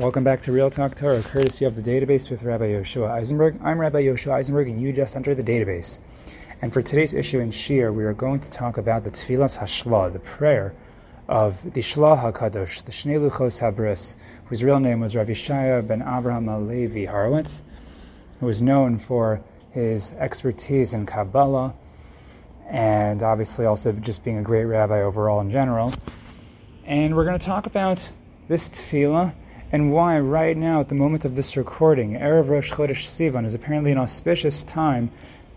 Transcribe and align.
Welcome 0.00 0.24
back 0.24 0.40
to 0.40 0.52
Real 0.52 0.70
Talk 0.70 0.94
Torah, 0.94 1.22
courtesy 1.22 1.66
of 1.66 1.76
the 1.76 1.82
database 1.82 2.30
with 2.30 2.42
Rabbi 2.42 2.68
Yoshua 2.68 3.10
Eisenberg. 3.10 3.60
I'm 3.62 3.78
Rabbi 3.78 4.04
Yoshua 4.04 4.32
Eisenberg, 4.32 4.66
and 4.66 4.80
you 4.80 4.94
just 4.94 5.14
entered 5.14 5.36
the 5.36 5.42
database. 5.42 6.00
And 6.62 6.72
for 6.72 6.80
today's 6.80 7.12
issue 7.12 7.38
in 7.40 7.50
Shir, 7.50 7.92
we 7.92 8.04
are 8.04 8.14
going 8.14 8.40
to 8.40 8.48
talk 8.48 8.78
about 8.78 9.04
the 9.04 9.10
Tefilas 9.10 9.58
HaShlah, 9.58 10.10
the 10.10 10.20
prayer 10.20 10.72
of 11.28 11.62
the 11.74 11.82
Shlah 11.82 12.18
HaKadosh, 12.18 12.82
the 12.84 12.92
Shnei 12.92 13.20
Luchos 13.20 13.60
Habris, 13.60 14.16
whose 14.46 14.64
real 14.64 14.80
name 14.80 15.00
was 15.00 15.14
Rav 15.14 15.26
Yishaya 15.26 15.86
ben 15.86 16.00
Avraham 16.00 16.46
Alevi 16.46 17.06
Horowitz, 17.06 17.60
who 18.40 18.46
was 18.46 18.62
known 18.62 18.96
for 18.96 19.42
his 19.72 20.12
expertise 20.12 20.94
in 20.94 21.04
Kabbalah, 21.04 21.74
and 22.70 23.22
obviously 23.22 23.66
also 23.66 23.92
just 23.92 24.24
being 24.24 24.38
a 24.38 24.42
great 24.42 24.64
rabbi 24.64 25.02
overall 25.02 25.42
in 25.42 25.50
general. 25.50 25.92
And 26.86 27.14
we're 27.14 27.26
going 27.26 27.38
to 27.38 27.44
talk 27.44 27.66
about 27.66 28.10
this 28.48 28.70
tefillah 28.70 29.34
and 29.72 29.92
why 29.92 30.18
right 30.18 30.56
now, 30.56 30.80
at 30.80 30.88
the 30.88 30.94
moment 30.94 31.24
of 31.24 31.36
this 31.36 31.56
recording, 31.56 32.14
Erev 32.14 32.48
Rosh 32.48 32.72
Chodesh 32.72 33.04
Sivan 33.04 33.44
is 33.44 33.54
apparently 33.54 33.92
an 33.92 33.98
auspicious 33.98 34.64
time 34.64 35.10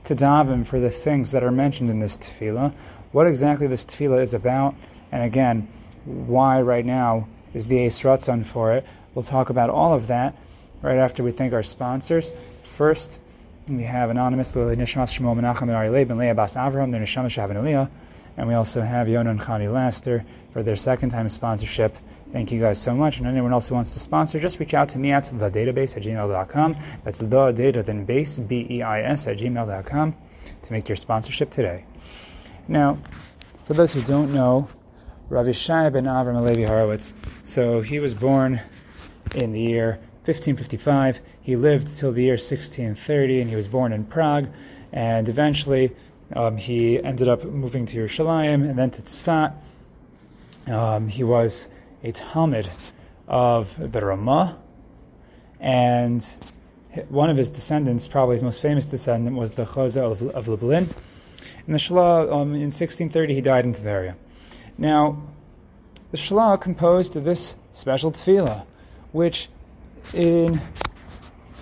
to 0.06 0.16
daven 0.16 0.66
for 0.66 0.80
the 0.80 0.90
things 0.90 1.32
that 1.32 1.44
are 1.44 1.52
mentioned 1.52 1.90
in 1.90 2.00
this 2.00 2.18
tefillah, 2.18 2.74
what 3.12 3.26
exactly 3.26 3.68
this 3.68 3.86
tefillah 3.86 4.22
is 4.22 4.34
about, 4.34 4.76
and 5.12 5.24
again, 5.24 5.68
why 6.06 6.62
right 6.62 6.86
now 6.86 7.28
is 7.54 7.68
the 7.68 7.86
Eis 7.86 8.02
Ratzon 8.02 8.46
for 8.46 8.74
it. 8.74 8.86
We'll 9.16 9.24
talk 9.24 9.50
about 9.50 9.70
all 9.70 9.94
of 9.94 10.08
that 10.08 10.36
right 10.82 10.98
after 10.98 11.24
we 11.24 11.32
thank 11.32 11.54
our 11.54 11.64
sponsors. 11.64 12.34
First, 12.64 13.20
we 13.68 13.84
have 13.84 14.10
anonymous 14.10 14.52
Nishmas 14.54 15.18
Shmuel 15.18 15.40
Menachem 15.40 15.64
and 15.64 15.72
Ari 15.72 15.90
Leib 15.90 16.12
Leah 16.12 16.36
Bas 16.36 16.56
Avraham, 16.56 16.92
their 16.92 17.02
Neshama 17.02 17.28
Shavan 17.28 17.90
and 18.36 18.48
we 18.48 18.54
also 18.54 18.82
have 18.82 19.08
Yonah 19.08 19.30
and 19.30 19.40
Chani 19.40 19.72
Laster 19.72 20.26
for 20.52 20.64
their 20.64 20.76
second 20.76 21.12
time 21.12 21.30
sponsorship. 21.30 21.96
Thank 22.34 22.52
you 22.52 22.60
guys 22.60 22.82
so 22.82 22.96
much. 22.96 23.20
And 23.20 23.28
anyone 23.28 23.54
else 23.54 23.70
who 23.70 23.76
wants 23.76 23.94
to 23.94 24.00
sponsor, 24.00 24.40
just 24.40 24.60
reach 24.60 24.74
out 24.74 24.90
to 24.90 24.98
me 24.98 25.12
at 25.12 25.26
thedatabase 25.26 25.96
at 25.96 26.02
gmail.com. 26.02 26.76
That's 27.04 27.20
the 27.20 27.52
data 27.52 27.84
then 27.84 28.06
base, 28.06 28.40
B 28.40 28.66
E 28.72 28.82
I 28.82 29.04
S, 29.04 29.28
at 29.28 29.38
gmail.com 29.38 30.16
to 30.64 30.74
make 30.74 30.90
your 30.90 30.96
sponsorship 30.96 31.52
today. 31.52 31.86
Now, 32.68 32.98
for 33.66 33.76
those 33.76 33.94
who 33.94 34.02
don't 34.02 34.34
know, 34.34 34.68
Rav 35.30 35.56
Shai 35.56 35.90
ben 35.90 36.06
Avram 36.06 36.36
Alevi 36.36 36.68
Horowitz, 36.68 37.14
so 37.44 37.82
he 37.82 38.00
was 38.00 38.16
born 38.16 38.60
in 39.36 39.52
the 39.52 39.62
year 39.62 40.00
1555. 40.26 41.20
He 41.44 41.56
lived 41.56 41.96
till 41.98 42.12
the 42.12 42.24
year 42.24 42.34
1630, 42.34 43.42
and 43.42 43.50
he 43.50 43.56
was 43.56 43.68
born 43.68 43.94
in 43.94 44.06
Prague. 44.06 44.48
And 44.92 45.30
eventually, 45.30 45.92
um, 46.36 46.58
he 46.58 47.02
ended 47.04 47.28
up 47.28 47.44
moving 47.44 47.86
to 47.86 47.98
Yerushalayim 47.98 48.68
and 48.68 48.76
then 48.76 48.90
to 48.90 49.04
Tzfat. 49.04 49.54
Um, 50.68 51.08
he 51.08 51.24
was 51.24 51.68
a 52.04 52.12
Talmud 52.12 52.70
of 53.28 53.92
the 53.92 54.06
Ramah, 54.06 54.58
and 55.60 56.24
one 57.10 57.30
of 57.30 57.38
his 57.38 57.50
descendants, 57.50 58.08
probably 58.08 58.36
his 58.36 58.44
most 58.44 58.62
famous 58.62 58.86
descendant, 58.86 59.36
was 59.36 59.54
the 59.54 59.66
Chozeh 59.66 60.02
of, 60.02 60.22
of 60.22 60.48
Lublin. 60.48 60.94
In 61.66 61.74
the 61.74 61.80
Shalah, 61.80 62.32
um, 62.32 62.54
in 62.54 62.70
1630, 62.70 63.34
he 63.34 63.42
died 63.42 63.66
in 63.66 63.74
Tveria. 63.74 64.16
Now, 64.78 65.18
the 66.12 66.18
Shalah 66.18 66.60
composed 66.60 67.14
this 67.14 67.56
special 67.72 68.12
tefillah, 68.12 68.66
which, 69.14 69.50
in 70.14 70.62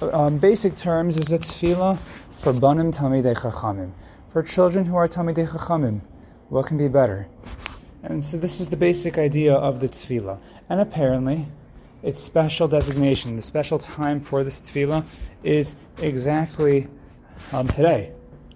um, 0.02 0.40
basic 0.40 0.76
terms, 0.76 1.18
is 1.18 1.32
a 1.32 1.38
tefillah 1.38 2.00
for 2.40 2.52
banim 2.52 2.92
talmidei 2.92 3.36
chachamim, 3.36 3.92
for 4.34 4.42
children 4.42 4.86
who 4.86 4.96
are 4.96 5.08
talmidei 5.08 5.48
chachamim. 5.48 6.02
What 6.50 6.66
can 6.66 6.78
be 6.78 6.88
better? 6.88 7.28
And 8.04 8.24
so 8.26 8.38
this 8.38 8.60
is 8.60 8.68
the 8.70 8.78
basic 8.78 9.18
idea 9.18 9.54
of 9.54 9.80
the 9.80 9.88
tefillah. 9.88 10.40
And 10.70 10.80
apparently, 10.80 11.46
its 12.04 12.22
special 12.22 12.68
designation, 12.68 13.36
the 13.36 13.42
special 13.42 13.78
time 13.78 14.20
for 14.20 14.44
this 14.44 14.60
tefillah, 14.60 15.06
is 15.44 15.76
exactly 16.00 16.88
um, 17.52 17.68
today, 17.68 18.12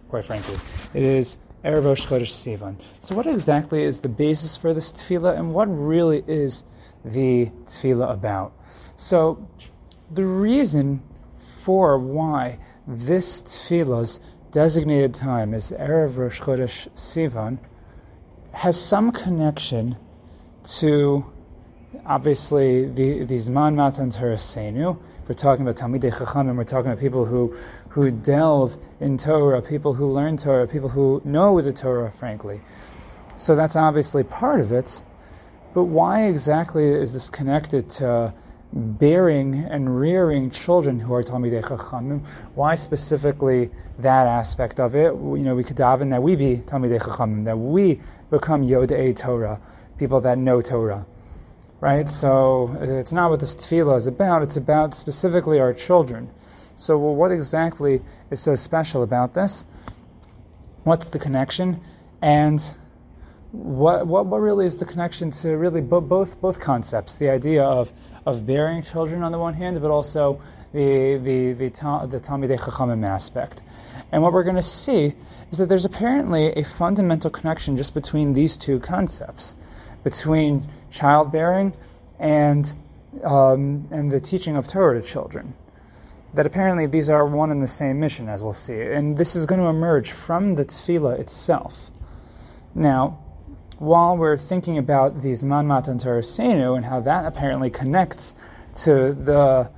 quite 0.10 0.26
frankly. 0.26 0.58
It 0.94 1.04
is 1.04 1.38
Erev 1.64 1.86
Rosh 1.86 2.06
Chodesh 2.06 2.32
Sivan. 2.32 2.76
So 3.02 3.16
what 3.16 3.28
exactly 3.28 3.84
is 3.84 4.00
the 4.00 4.10
basis 4.10 4.56
for 4.56 4.74
this 4.74 4.92
tefillah, 4.92 5.38
and 5.38 5.54
what 5.54 5.66
really 5.66 6.24
is 6.28 6.64
the 7.04 7.48
tefillah 7.66 8.14
about? 8.14 8.52
So 8.98 9.48
the 10.12 10.26
reason 10.26 11.02
for 11.64 12.00
why 12.00 12.60
this 12.88 13.42
tefillah's 13.42 14.20
designated 14.52 15.14
time 15.14 15.54
is 15.54 15.72
Erev 15.72 16.18
Rosh 16.18 16.40
Chodesh 16.40 16.90
Sivan 16.94 17.60
has 18.56 18.82
some 18.82 19.12
connection 19.12 19.96
to 20.64 21.26
obviously 22.06 22.86
the, 22.86 23.24
Zman 23.36 23.76
Matan 23.76 24.10
Torah 24.10 24.38
We're 25.28 25.36
talking 25.36 25.68
about 25.68 25.76
Talmidei 25.76 26.12
Chachamim. 26.12 26.56
We're 26.56 26.64
talking 26.64 26.92
about 26.92 27.02
people 27.02 27.26
who 27.26 27.56
who 27.90 28.12
delve 28.12 28.76
in 29.00 29.18
Torah, 29.18 29.62
people 29.62 29.94
who 29.94 30.08
learn 30.08 30.38
Torah, 30.38 30.68
people 30.68 30.90
who 30.90 31.22
know 31.26 31.62
the 31.62 31.74
Torah, 31.74 32.12
frankly. 32.12 32.62
So 33.38 33.56
that's 33.56 33.76
obviously 33.76 34.24
part 34.24 34.62
of 34.62 34.72
it. 34.72 35.02
But 35.74 35.86
why 35.86 36.24
exactly 36.24 36.86
is 36.88 37.12
this 37.12 37.30
connected 37.30 37.90
to 37.92 38.34
bearing 38.76 39.56
and 39.56 39.98
rearing 39.98 40.52
children 40.52 41.00
who 41.00 41.14
are 41.14 41.24
Talmidei 41.24 41.64
Chachamim? 41.64 42.22
Why 42.56 42.76
specifically 42.76 43.70
that 44.00 44.28
aspect 44.28 44.80
of 44.80 44.96
it? 44.96 45.14
You 45.14 45.38
know, 45.38 45.56
we 45.56 45.64
could 45.64 45.78
daven 45.78 46.10
that 46.10 46.22
we 46.22 46.36
be 46.36 46.58
Talmidei 46.58 47.00
Chachamim, 47.00 47.46
that 47.46 47.58
we 47.58 48.02
become 48.30 48.68
Yodei 48.68 49.18
Torah, 49.18 49.60
people 49.98 50.20
that 50.22 50.38
know 50.38 50.62
Torah. 50.62 51.06
Right? 51.80 52.10
So 52.10 52.76
uh, 52.80 52.84
it's 52.84 53.14
not 53.14 53.30
what 53.30 53.40
this 53.40 53.56
tefillah 53.56 53.98
is 53.98 54.08
about, 54.08 54.42
it's 54.42 54.58
about 54.58 54.94
specifically 54.94 55.60
our 55.60 55.74
children. 55.74 56.30
So, 56.76 56.98
well, 56.98 57.16
what 57.16 57.32
exactly 57.32 58.02
is 58.32 58.42
so 58.42 58.56
special 58.56 59.04
about 59.04 59.34
this? 59.34 59.66
What's 60.84 61.08
the 61.08 61.20
connection? 61.20 61.80
And 62.22 62.60
what, 63.52 64.08
what, 64.08 64.26
what 64.26 64.40
really 64.40 64.66
is 64.66 64.78
the 64.78 64.86
connection 64.86 65.32
to 65.32 65.56
really 65.56 65.80
bo- 65.82 66.02
both, 66.02 66.42
both 66.42 66.60
concepts? 66.60 67.16
The 67.16 67.30
idea 67.30 67.64
of, 67.64 67.90
of 68.26 68.46
bearing 68.46 68.84
children 68.84 69.24
on 69.24 69.32
the 69.32 69.40
one 69.40 69.54
hand, 69.54 69.80
but 69.82 69.92
also 69.92 70.42
the, 70.74 71.18
the, 71.18 71.54
the, 71.54 71.70
the, 71.70 72.20
Talmidei 72.20 72.60
Chachamim 72.60 73.06
aspect. 73.06 73.62
And 74.12 74.22
what 74.22 74.34
we're 74.34 74.44
going 74.44 74.56
to 74.56 74.64
see 74.64 75.14
is 75.52 75.58
that 75.58 75.70
there's 75.70 75.86
apparently 75.86 76.52
a 76.54 76.64
fundamental 76.64 77.30
connection 77.30 77.78
just 77.78 77.94
between 77.94 78.34
these 78.34 78.58
two 78.58 78.80
concepts, 78.80 79.56
between 80.04 80.64
childbearing 80.92 81.74
and, 82.20 82.74
um, 83.24 83.88
and 83.92 84.12
the 84.12 84.20
teaching 84.20 84.58
of 84.58 84.68
Torah 84.68 85.02
to 85.02 85.08
children. 85.08 85.54
That 86.34 86.46
apparently 86.46 86.88
these 86.88 87.10
are 87.10 87.26
one 87.26 87.52
and 87.52 87.62
the 87.64 87.68
same 87.68 88.00
mission, 88.00 88.28
as 88.28 88.44
we'll 88.44 88.54
see. 88.54 88.82
And 88.82 89.18
this 89.18 89.36
is 89.36 89.46
going 89.46 89.62
to 89.62 89.68
emerge 89.68 90.12
from 90.12 90.56
the 90.56 90.66
tefillah 90.66 91.20
itself. 91.20 91.90
Now, 92.74 93.20
while 93.80 94.18
we're 94.18 94.38
thinking 94.38 94.78
about 94.78 95.16
Zman 95.16 95.66
Matan 95.66 96.00
Torah 96.00 96.24
and 96.76 96.86
how 96.86 97.00
that 97.02 97.26
apparently 97.26 97.70
connects 97.70 98.34
to 98.84 99.14
the 99.14 99.70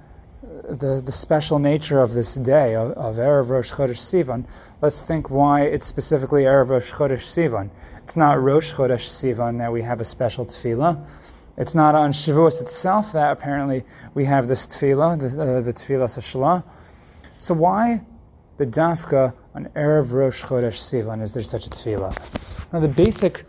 the, 0.68 1.02
the 1.06 1.12
special 1.12 1.60
nature 1.60 2.02
of 2.02 2.14
this 2.14 2.36
day 2.36 2.76
of, 2.76 2.92
of 2.92 3.16
Erev 3.16 3.50
Rosh 3.50 3.72
Chodesh 3.72 3.98
Sivan, 3.98 4.46
let's 4.82 5.02
think 5.02 5.30
why 5.30 5.62
it's 5.62 5.88
specifically 5.88 6.44
Erev 6.44 6.70
Rosh 6.70 6.92
Chodesh 6.92 7.24
Sivan. 7.24 7.72
It's 8.04 8.18
not 8.18 8.42
Rosh 8.42 8.74
Chodesh 8.74 9.08
Sivan 9.08 9.60
that 9.60 9.72
we 9.72 9.82
have 9.82 10.02
a 10.02 10.06
special 10.06 10.46
tefillah. 10.46 11.08
It's 11.58 11.74
not 11.74 11.96
on 11.96 12.12
Shavuos 12.12 12.62
itself 12.62 13.14
that 13.14 13.32
apparently 13.32 13.84
we 14.14 14.26
have 14.26 14.48
this 14.48 14.68
tefillah, 14.68 15.20
the, 15.20 15.42
uh, 15.42 15.62
the 15.62 15.74
tefillah. 15.74 16.64
So 17.38 17.54
why 17.54 18.02
the 18.58 18.66
dafka 18.66 19.34
on 19.56 19.66
Erev 19.68 20.12
Rosh 20.12 20.44
Chodesh 20.44 20.80
Sivan 20.80 21.22
is 21.22 21.34
there 21.34 21.44
such 21.44 21.66
a 21.66 21.70
tefillah? 21.70 22.16
Now 22.74 22.80
the 22.82 22.90
basic 22.90 23.46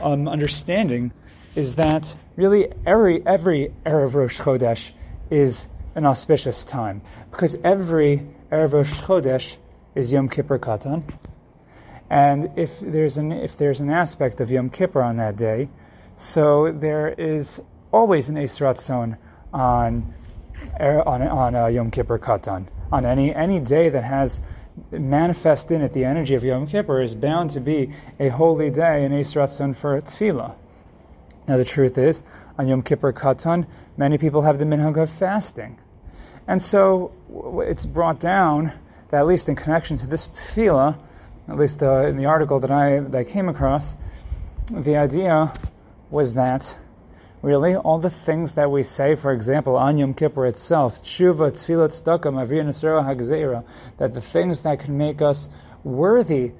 um, 0.00 0.28
understanding 0.28 1.12
is 1.54 1.74
that 1.76 2.14
really 2.36 2.72
every 2.86 3.24
every 3.26 3.72
Erev 3.84 4.14
Rosh 4.14 4.40
Chodesh 4.40 4.92
is 5.30 5.68
an 5.94 6.06
auspicious 6.06 6.64
time 6.64 7.02
because 7.30 7.56
every 7.64 8.22
Erev 8.50 8.72
Rosh 8.72 8.92
Chodesh 9.00 9.56
is 9.94 10.12
Yom 10.12 10.28
Kippur 10.28 10.58
Katan, 10.58 11.02
and 12.08 12.50
if 12.56 12.80
there's 12.80 13.18
an 13.18 13.32
if 13.32 13.56
there's 13.56 13.80
an 13.80 13.90
aspect 13.90 14.40
of 14.40 14.50
Yom 14.50 14.70
Kippur 14.70 15.02
on 15.02 15.16
that 15.16 15.36
day, 15.36 15.68
so 16.16 16.70
there 16.72 17.08
is 17.08 17.60
always 17.92 18.28
an 18.28 18.36
Eis 18.36 18.58
Ratzon 18.58 19.18
on 19.52 20.14
on 20.78 21.22
on 21.22 21.54
uh, 21.54 21.66
Yom 21.66 21.90
Kippur 21.90 22.18
Katan. 22.18 22.68
On 22.92 23.04
any 23.04 23.34
any 23.34 23.60
day 23.60 23.88
that 23.88 24.04
has 24.04 24.42
manifest 24.90 25.70
in 25.70 25.82
it 25.82 25.92
the 25.92 26.04
energy 26.04 26.34
of 26.34 26.44
Yom 26.44 26.66
Kippur 26.66 27.00
is 27.00 27.14
bound 27.14 27.50
to 27.50 27.60
be 27.60 27.92
a 28.18 28.28
holy 28.28 28.70
day, 28.70 29.04
an 29.04 29.12
Eis 29.12 29.34
Ratzon 29.34 29.74
for 29.74 30.00
Tefillah. 30.00 30.56
Now 31.48 31.56
the 31.56 31.64
truth 31.64 31.98
is, 31.98 32.22
on 32.58 32.68
Yom 32.68 32.82
Kippur 32.82 33.12
Katan, 33.12 33.66
many 33.96 34.18
people 34.18 34.42
have 34.42 34.58
the 34.58 34.64
minhag 34.64 35.00
of 35.00 35.10
fasting. 35.10 35.78
And 36.46 36.60
so 36.60 37.12
it's 37.66 37.86
brought 37.86 38.20
down 38.20 38.72
that 39.10 39.18
at 39.18 39.26
least 39.26 39.48
in 39.48 39.56
connection 39.56 39.96
to 39.98 40.06
this 40.06 40.28
tefillah, 40.28 40.96
at 41.48 41.56
least 41.56 41.82
uh, 41.82 42.06
in 42.06 42.16
the 42.16 42.26
article 42.26 42.60
that 42.60 42.70
I, 42.70 43.00
that 43.00 43.14
I 43.14 43.24
came 43.24 43.48
across, 43.48 43.96
the 44.70 44.96
idea 44.96 45.52
was 46.10 46.34
that 46.34 46.76
Really, 47.42 47.74
all 47.74 47.98
the 47.98 48.10
things 48.10 48.52
that 48.52 48.70
we 48.70 48.82
say, 48.82 49.14
for 49.14 49.32
example, 49.32 49.74
on 49.74 49.96
Yom 49.96 50.12
Kippur 50.12 50.44
itself, 50.44 51.02
tshuva, 51.02 51.50
tefillah, 51.50 51.88
tzedakah, 51.88 52.32
mavir 52.34 52.62
nesera 52.62 53.02
hagzeira, 53.02 53.64
that 53.96 54.12
the 54.12 54.20
things 54.20 54.60
that 54.60 54.78
can 54.78 54.98
make 54.98 55.22
us 55.22 55.48
worthy 55.82 56.52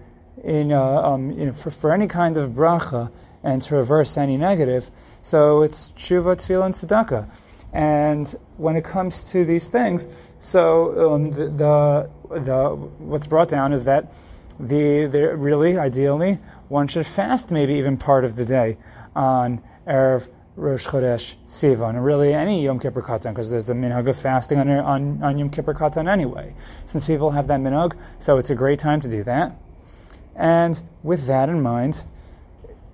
in, 0.42 0.72
uh, 0.72 0.82
um, 0.82 1.32
you 1.32 1.46
know, 1.46 1.52
for, 1.52 1.70
for 1.70 1.92
any 1.92 2.06
kind 2.06 2.38
of 2.38 2.52
bracha 2.52 3.12
and 3.44 3.60
to 3.60 3.74
reverse 3.74 4.16
any 4.16 4.38
negative. 4.38 4.88
So 5.22 5.62
it's 5.62 5.90
tshuva, 5.90 6.36
tefillah, 6.36 6.64
and 6.64 6.74
tzedakah. 6.74 7.28
And 7.74 8.34
when 8.56 8.76
it 8.76 8.84
comes 8.84 9.30
to 9.32 9.44
these 9.44 9.68
things, 9.68 10.08
so 10.38 11.12
um, 11.12 11.30
the, 11.30 11.44
the, 11.44 12.40
the 12.40 12.68
what's 13.00 13.26
brought 13.26 13.50
down 13.50 13.74
is 13.74 13.84
that 13.84 14.10
the, 14.58 15.04
the 15.06 15.36
really 15.36 15.76
ideally 15.76 16.38
one 16.68 16.88
should 16.88 17.06
fast 17.06 17.50
maybe 17.50 17.74
even 17.74 17.98
part 17.98 18.24
of 18.24 18.36
the 18.36 18.44
day 18.46 18.78
on 19.14 19.60
erev 19.86 20.26
Rosh 20.56 20.86
Chodesh 20.86 21.34
Sivan, 21.46 21.90
and 21.90 22.04
really 22.04 22.34
any 22.34 22.64
Yom 22.64 22.80
Kippur 22.80 23.02
Katan, 23.02 23.30
because 23.30 23.50
there's 23.50 23.66
the 23.66 23.72
minhag 23.72 24.08
of 24.08 24.16
fasting 24.16 24.58
on, 24.58 24.68
on, 24.68 25.22
on 25.22 25.38
Yom 25.38 25.50
Kippur 25.50 25.74
Katan 25.74 26.10
anyway. 26.10 26.54
Since 26.86 27.04
people 27.04 27.30
have 27.30 27.46
that 27.46 27.60
minhag, 27.60 27.96
so 28.18 28.36
it's 28.36 28.50
a 28.50 28.54
great 28.54 28.80
time 28.80 29.00
to 29.00 29.08
do 29.08 29.22
that. 29.24 29.52
And 30.36 30.80
with 31.02 31.26
that 31.26 31.48
in 31.48 31.62
mind, 31.62 32.02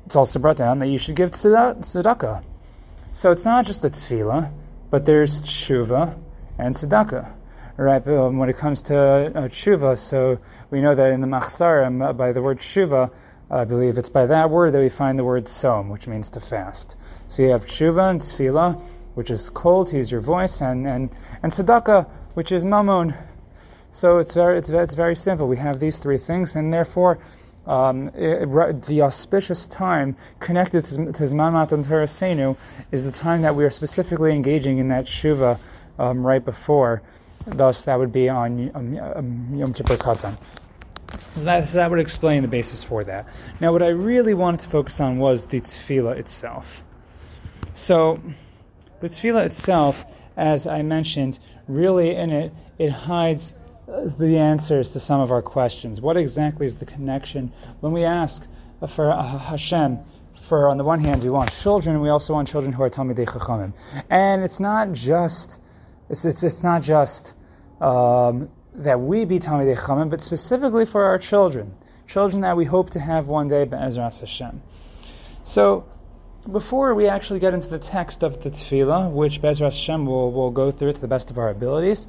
it's 0.04 0.16
also 0.16 0.38
brought 0.38 0.56
down 0.56 0.78
that 0.80 0.88
you 0.88 0.98
should 0.98 1.16
give 1.16 1.30
tzedakah. 1.30 2.44
So 3.12 3.30
it's 3.30 3.44
not 3.44 3.64
just 3.64 3.82
the 3.82 3.90
tefillah, 3.90 4.52
but 4.90 5.06
there's 5.06 5.42
tshuva 5.42 6.18
and 6.58 6.74
tzedakah. 6.74 7.32
Right, 7.78 8.06
um, 8.08 8.38
when 8.38 8.48
it 8.48 8.56
comes 8.56 8.80
to 8.82 8.96
uh, 8.96 9.48
tshuva, 9.48 9.98
so 9.98 10.38
we 10.70 10.80
know 10.80 10.94
that 10.94 11.10
in 11.10 11.20
the 11.20 11.26
Machzarim, 11.26 12.02
uh, 12.02 12.12
by 12.14 12.32
the 12.32 12.40
word 12.40 12.58
tshuva, 12.58 13.12
I 13.50 13.64
believe 13.64 13.98
it's 13.98 14.08
by 14.08 14.26
that 14.26 14.50
word 14.50 14.72
that 14.72 14.80
we 14.80 14.88
find 14.88 15.18
the 15.18 15.24
word 15.24 15.44
tzom, 15.44 15.92
which 15.92 16.06
means 16.06 16.30
to 16.30 16.40
fast. 16.40 16.95
So 17.28 17.42
you 17.42 17.50
have 17.50 17.66
tshuva 17.66 18.10
and 18.10 18.20
tefillah, 18.20 18.80
which 19.14 19.30
is 19.30 19.48
kol, 19.48 19.84
to 19.86 19.96
use 19.96 20.10
your 20.10 20.20
voice, 20.20 20.60
and, 20.60 20.86
and, 20.86 21.10
and 21.42 21.52
tzedakah, 21.52 22.08
which 22.34 22.52
is 22.52 22.64
mammon. 22.64 23.14
So 23.90 24.18
it's 24.18 24.34
very, 24.34 24.58
it's, 24.58 24.68
it's 24.70 24.94
very 24.94 25.16
simple. 25.16 25.48
We 25.48 25.56
have 25.56 25.80
these 25.80 25.98
three 25.98 26.18
things, 26.18 26.54
and 26.54 26.72
therefore 26.72 27.18
um, 27.66 28.08
it, 28.14 28.82
the 28.82 29.02
auspicious 29.02 29.66
time 29.66 30.16
connected 30.38 30.84
to, 30.84 30.96
Zman 30.96 31.52
Matan 31.52 31.82
Toraseinu 31.82 32.56
is 32.92 33.04
the 33.04 33.12
time 33.12 33.42
that 33.42 33.56
we 33.56 33.64
are 33.64 33.70
specifically 33.70 34.32
engaging 34.32 34.78
in 34.78 34.88
that 34.88 35.06
tshuva 35.06 35.58
um, 35.98 36.26
right 36.26 36.44
before. 36.44 37.02
Thus, 37.46 37.84
that 37.84 37.98
would 37.98 38.12
be 38.12 38.28
on 38.28 38.70
um, 38.74 38.98
um, 38.98 39.54
Yom 39.54 39.72
Kippur 39.72 39.96
Katan. 39.96 40.36
So 41.34 41.44
that, 41.44 41.68
so 41.68 41.78
that 41.78 41.90
would 41.90 42.00
explain 42.00 42.42
the 42.42 42.48
basis 42.48 42.82
for 42.82 43.04
that. 43.04 43.26
Now, 43.60 43.72
what 43.72 43.82
I 43.82 43.88
really 43.88 44.34
wanted 44.34 44.60
to 44.60 44.68
focus 44.68 45.00
on 45.00 45.18
was 45.18 45.46
the 45.46 45.60
tefillah 45.60 46.16
itself. 46.18 46.82
So, 47.76 48.22
the 49.00 49.08
tefillah 49.08 49.44
itself, 49.44 50.02
as 50.34 50.66
I 50.66 50.80
mentioned, 50.80 51.38
really 51.68 52.16
in 52.16 52.30
it, 52.30 52.50
it 52.78 52.90
hides 52.90 53.54
the 54.18 54.38
answers 54.38 54.92
to 54.92 54.98
some 54.98 55.20
of 55.20 55.30
our 55.30 55.42
questions. 55.42 56.00
What 56.00 56.16
exactly 56.16 56.64
is 56.64 56.76
the 56.76 56.86
connection 56.86 57.48
when 57.80 57.92
we 57.92 58.02
ask 58.02 58.48
for 58.88 59.12
Hashem? 59.12 59.98
For 60.48 60.70
on 60.70 60.78
the 60.78 60.84
one 60.84 61.00
hand, 61.00 61.22
we 61.22 61.28
want 61.28 61.52
children, 61.52 62.00
we 62.00 62.08
also 62.08 62.32
want 62.32 62.48
children 62.48 62.72
who 62.72 62.82
are 62.82 62.88
Talmidei 62.88 63.26
Chachamim, 63.26 63.74
and 64.08 64.42
it's 64.42 64.58
not 64.58 64.92
just 64.92 65.58
it's 66.08 66.24
it's, 66.24 66.42
it's 66.42 66.62
not 66.62 66.82
just 66.82 67.34
um, 67.82 68.48
that 68.74 68.98
we 68.98 69.26
be 69.26 69.38
Talmidei 69.38 69.76
Chachamim, 69.76 70.08
but 70.08 70.22
specifically 70.22 70.86
for 70.86 71.04
our 71.04 71.18
children, 71.18 71.74
children 72.08 72.40
that 72.40 72.56
we 72.56 72.64
hope 72.64 72.88
to 72.90 73.00
have 73.00 73.26
one 73.26 73.48
day, 73.48 73.64
Be'ezras 73.64 74.20
Hashem. 74.20 74.62
So 75.44 75.84
before 76.50 76.94
we 76.94 77.08
actually 77.08 77.40
get 77.40 77.54
into 77.54 77.68
the 77.68 77.78
text 77.78 78.22
of 78.22 78.42
the 78.42 78.50
tefillah, 78.50 79.12
which 79.12 79.42
Bezras 79.42 79.74
Hashem 79.74 80.06
will, 80.06 80.32
will 80.32 80.50
go 80.50 80.70
through 80.70 80.92
to 80.92 81.00
the 81.00 81.08
best 81.08 81.30
of 81.30 81.38
our 81.38 81.50
abilities, 81.50 82.06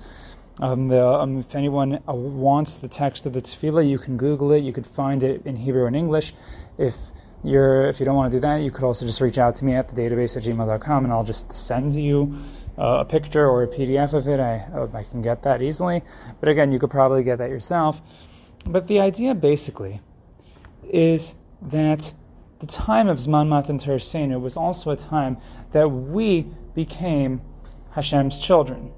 um, 0.59 0.87
the, 0.87 1.05
um, 1.05 1.39
if 1.39 1.53
anyone 1.53 1.99
uh, 2.07 2.13
wants 2.13 2.77
the 2.77 2.87
text 2.87 3.25
of 3.25 3.33
the 3.33 3.41
tefillah, 3.41 3.87
you 3.87 3.99
can 3.99 4.17
Google 4.17 4.51
it. 4.51 4.63
You 4.63 4.73
could 4.73 4.87
find 4.87 5.21
it 5.23 5.45
in 5.45 5.55
Hebrew 5.55 5.85
and 5.85 5.95
English. 5.95 6.33
If 6.77 6.95
you're 7.43 7.87
if 7.87 7.99
you 7.99 8.05
don't 8.05 8.15
want 8.15 8.31
to 8.31 8.37
do 8.37 8.41
that, 8.41 8.57
you 8.57 8.71
could 8.71 8.83
also 8.83 9.05
just 9.05 9.21
reach 9.21 9.37
out 9.37 9.55
to 9.57 9.65
me 9.65 9.73
at 9.73 9.93
the 9.93 10.01
database 10.01 10.35
at 10.35 10.43
gmail.com 10.43 11.03
and 11.03 11.13
I'll 11.13 11.23
just 11.23 11.51
send 11.51 11.93
you 11.93 12.35
uh, 12.77 13.03
a 13.03 13.05
picture 13.05 13.47
or 13.47 13.63
a 13.63 13.67
PDF 13.67 14.13
of 14.13 14.27
it. 14.27 14.39
I, 14.39 14.65
I 14.97 15.03
can 15.03 15.21
get 15.21 15.43
that 15.43 15.61
easily. 15.61 16.01
But 16.39 16.49
again, 16.49 16.71
you 16.71 16.79
could 16.79 16.91
probably 16.91 17.23
get 17.23 17.37
that 17.37 17.49
yourself. 17.49 17.99
But 18.65 18.87
the 18.87 18.99
idea 18.99 19.35
basically 19.35 19.99
is 20.91 21.35
that 21.61 22.11
the 22.59 22.67
time 22.67 23.07
of 23.07 23.19
Zman 23.19 23.47
Matan 23.47 23.79
Toraseinu 23.79 24.41
was 24.41 24.57
also 24.57 24.91
a 24.91 24.95
time 24.97 25.37
that 25.73 25.89
we 25.89 26.45
became 26.75 27.41
Hashem's 27.93 28.39
children. 28.39 28.91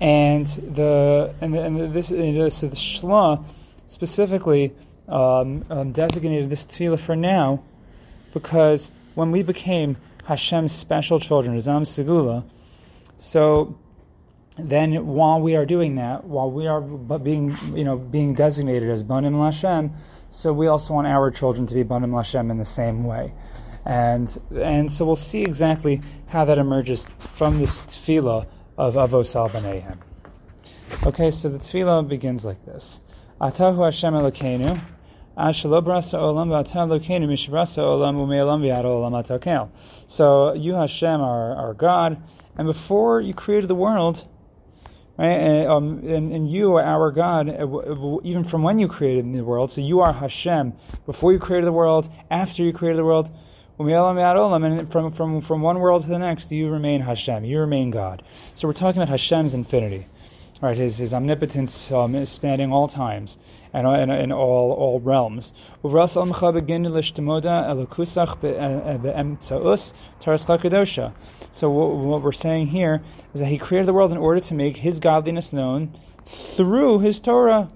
And 0.00 0.46
the 0.46 1.34
and, 1.40 1.54
the, 1.54 1.62
and 1.62 1.78
the, 1.78 1.86
this, 1.88 2.10
and 2.10 2.52
so 2.52 2.68
the 2.68 2.76
Shla 2.76 3.44
specifically 3.86 4.72
um, 5.08 5.64
um, 5.68 5.92
designated 5.92 6.48
this 6.48 6.64
tefillah 6.64 6.98
for 6.98 7.16
now 7.16 7.62
because 8.32 8.92
when 9.14 9.30
we 9.30 9.42
became 9.42 9.96
Hashem's 10.24 10.72
special 10.72 11.20
children, 11.20 11.60
Zam 11.60 11.82
Segula, 11.82 12.44
so 13.18 13.76
then 14.58 15.06
while 15.06 15.40
we 15.40 15.56
are 15.56 15.66
doing 15.66 15.96
that, 15.96 16.24
while 16.24 16.50
we 16.50 16.66
are 16.66 16.80
being 17.18 17.56
you 17.74 17.84
know 17.84 17.98
being 17.98 18.34
designated 18.34 18.88
as 18.88 19.02
Banim 19.02 19.34
Lashem, 19.34 19.92
so 20.30 20.52
we 20.52 20.68
also 20.68 20.94
want 20.94 21.06
our 21.06 21.30
children 21.30 21.66
to 21.66 21.74
be 21.74 21.82
Banim 21.82 22.12
Lashem 22.12 22.50
in 22.50 22.58
the 22.58 22.64
same 22.64 23.04
way. 23.04 23.32
And 23.84 24.36
and 24.54 24.90
so 24.90 25.04
we'll 25.04 25.16
see 25.16 25.42
exactly 25.42 26.00
how 26.28 26.44
that 26.44 26.58
emerges 26.58 27.06
from 27.18 27.58
this 27.58 27.82
tefillah 27.84 28.46
of 28.78 28.94
Avos 28.94 29.34
al 29.34 29.48
Okay, 31.06 31.30
so 31.30 31.48
the 31.48 31.58
tefillah 31.58 32.08
begins 32.08 32.44
like 32.44 32.64
this: 32.64 33.00
Atahu 33.40 33.84
Hashem 33.84 34.14
Elokeinu, 34.14 34.80
Ashalo 35.36 35.82
brasa 35.82 36.18
olam 36.18 36.48
v'atah 36.48 36.86
Elokeinu 36.86 37.26
mishrasa 37.26 37.82
olam 37.82 38.16
u'me'olam 38.16 38.60
v'yad 38.60 38.84
olam 38.84 39.12
atakel. 39.12 39.70
So 40.06 40.52
you 40.54 40.74
Hashem 40.74 41.20
are 41.20 41.56
our 41.56 41.74
God, 41.74 42.18
and 42.58 42.66
before 42.66 43.20
you 43.20 43.32
created 43.32 43.68
the 43.68 43.74
world, 43.74 44.24
right, 45.26 45.32
and, 45.32 45.68
um, 45.68 45.98
and, 46.06 46.32
and 46.32 46.50
you 46.50 46.76
are 46.76 46.82
our 46.82 47.10
God, 47.10 47.48
uh, 47.48 48.18
even 48.22 48.44
from 48.44 48.62
when 48.62 48.78
you 48.78 48.88
created 48.88 49.32
the 49.32 49.44
world. 49.44 49.70
So 49.70 49.80
you 49.80 50.00
are 50.00 50.12
Hashem 50.12 50.72
before 51.06 51.32
you 51.32 51.38
created 51.38 51.66
the 51.66 51.72
world, 51.72 52.08
after 52.30 52.62
you 52.62 52.72
created 52.72 52.98
the 52.98 53.04
world. 53.04 53.30
And 53.78 54.92
from, 54.92 55.10
from, 55.10 55.40
from 55.40 55.62
one 55.62 55.78
world 55.78 56.02
to 56.02 56.08
the 56.08 56.18
next, 56.18 56.52
you 56.52 56.70
remain 56.70 57.00
Hashem, 57.00 57.44
you 57.44 57.60
remain 57.60 57.90
God. 57.90 58.22
So 58.54 58.68
we're 58.68 58.74
talking 58.74 59.00
about 59.00 59.08
Hashem's 59.10 59.54
infinity, 59.54 60.06
right? 60.60 60.76
His, 60.76 60.98
his 60.98 61.14
omnipotence 61.14 61.90
um, 61.90 62.24
spanning 62.26 62.72
all 62.72 62.88
times 62.88 63.38
and, 63.72 63.86
and, 63.86 64.10
and 64.10 64.32
all, 64.32 64.72
all 64.72 65.00
realms. 65.00 65.52
Eh, 65.84 65.88
eh, 65.88 66.18
so 71.52 71.70
what, 71.70 71.96
what 71.96 72.22
we're 72.22 72.32
saying 72.32 72.66
here 72.68 73.02
is 73.34 73.40
that 73.40 73.46
he 73.46 73.58
created 73.58 73.86
the 73.86 73.92
world 73.92 74.12
in 74.12 74.18
order 74.18 74.40
to 74.40 74.54
make 74.54 74.76
his 74.78 75.00
godliness 75.00 75.52
known 75.52 75.92
through 76.24 77.00
his 77.00 77.20
Torah. 77.20 77.68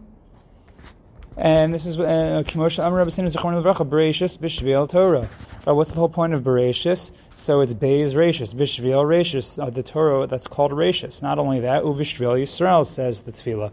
And 1.36 1.74
this 1.74 1.84
is 1.86 1.98
uh, 1.98 2.44
Kimosha 2.46 2.84
Amr 2.84 2.98
Rabbi 2.98 3.10
Bishvil 3.10 4.88
Torah. 4.88 5.28
Uh, 5.66 5.74
what's 5.74 5.90
the 5.90 5.96
whole 5.96 6.10
point 6.10 6.34
of 6.34 6.42
Bereshis? 6.42 7.10
So 7.36 7.62
it's 7.62 7.72
Beis 7.72 8.12
Rashis, 8.12 8.54
Bishvil 8.54 9.02
Rashis, 9.02 9.62
uh, 9.62 9.70
the 9.70 9.82
Torah 9.82 10.26
that's 10.26 10.46
called 10.46 10.72
Rashis. 10.72 11.22
Not 11.22 11.38
only 11.38 11.60
that, 11.60 11.84
Uvishvil 11.84 12.42
Yisrael 12.42 12.84
says 12.84 13.20
the 13.20 13.32
Tefillah. 13.32 13.72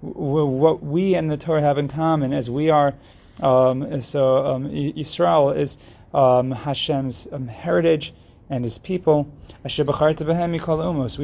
What 0.00 0.82
we 0.82 1.14
and 1.16 1.28
the 1.28 1.36
Torah 1.36 1.60
have 1.60 1.76
in 1.76 1.88
common 1.88 2.32
is 2.32 2.48
we 2.48 2.70
are, 2.70 2.94
um, 3.40 4.00
so 4.00 4.46
um, 4.46 4.70
Yisrael 4.70 5.56
is 5.56 5.76
um, 6.14 6.52
Hashem's 6.52 7.26
um, 7.32 7.48
heritage 7.48 8.14
and 8.48 8.62
his 8.62 8.78
people. 8.78 9.28
We 9.64 9.70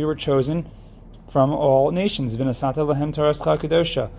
were 0.05 0.15
chosen 0.17 0.67
from 1.31 1.53
all 1.53 1.91
nations. 1.93 2.37
Vinasata 2.37 2.85
lahem 2.85 3.15
Torah 3.15 3.33
kedosha 3.33 4.11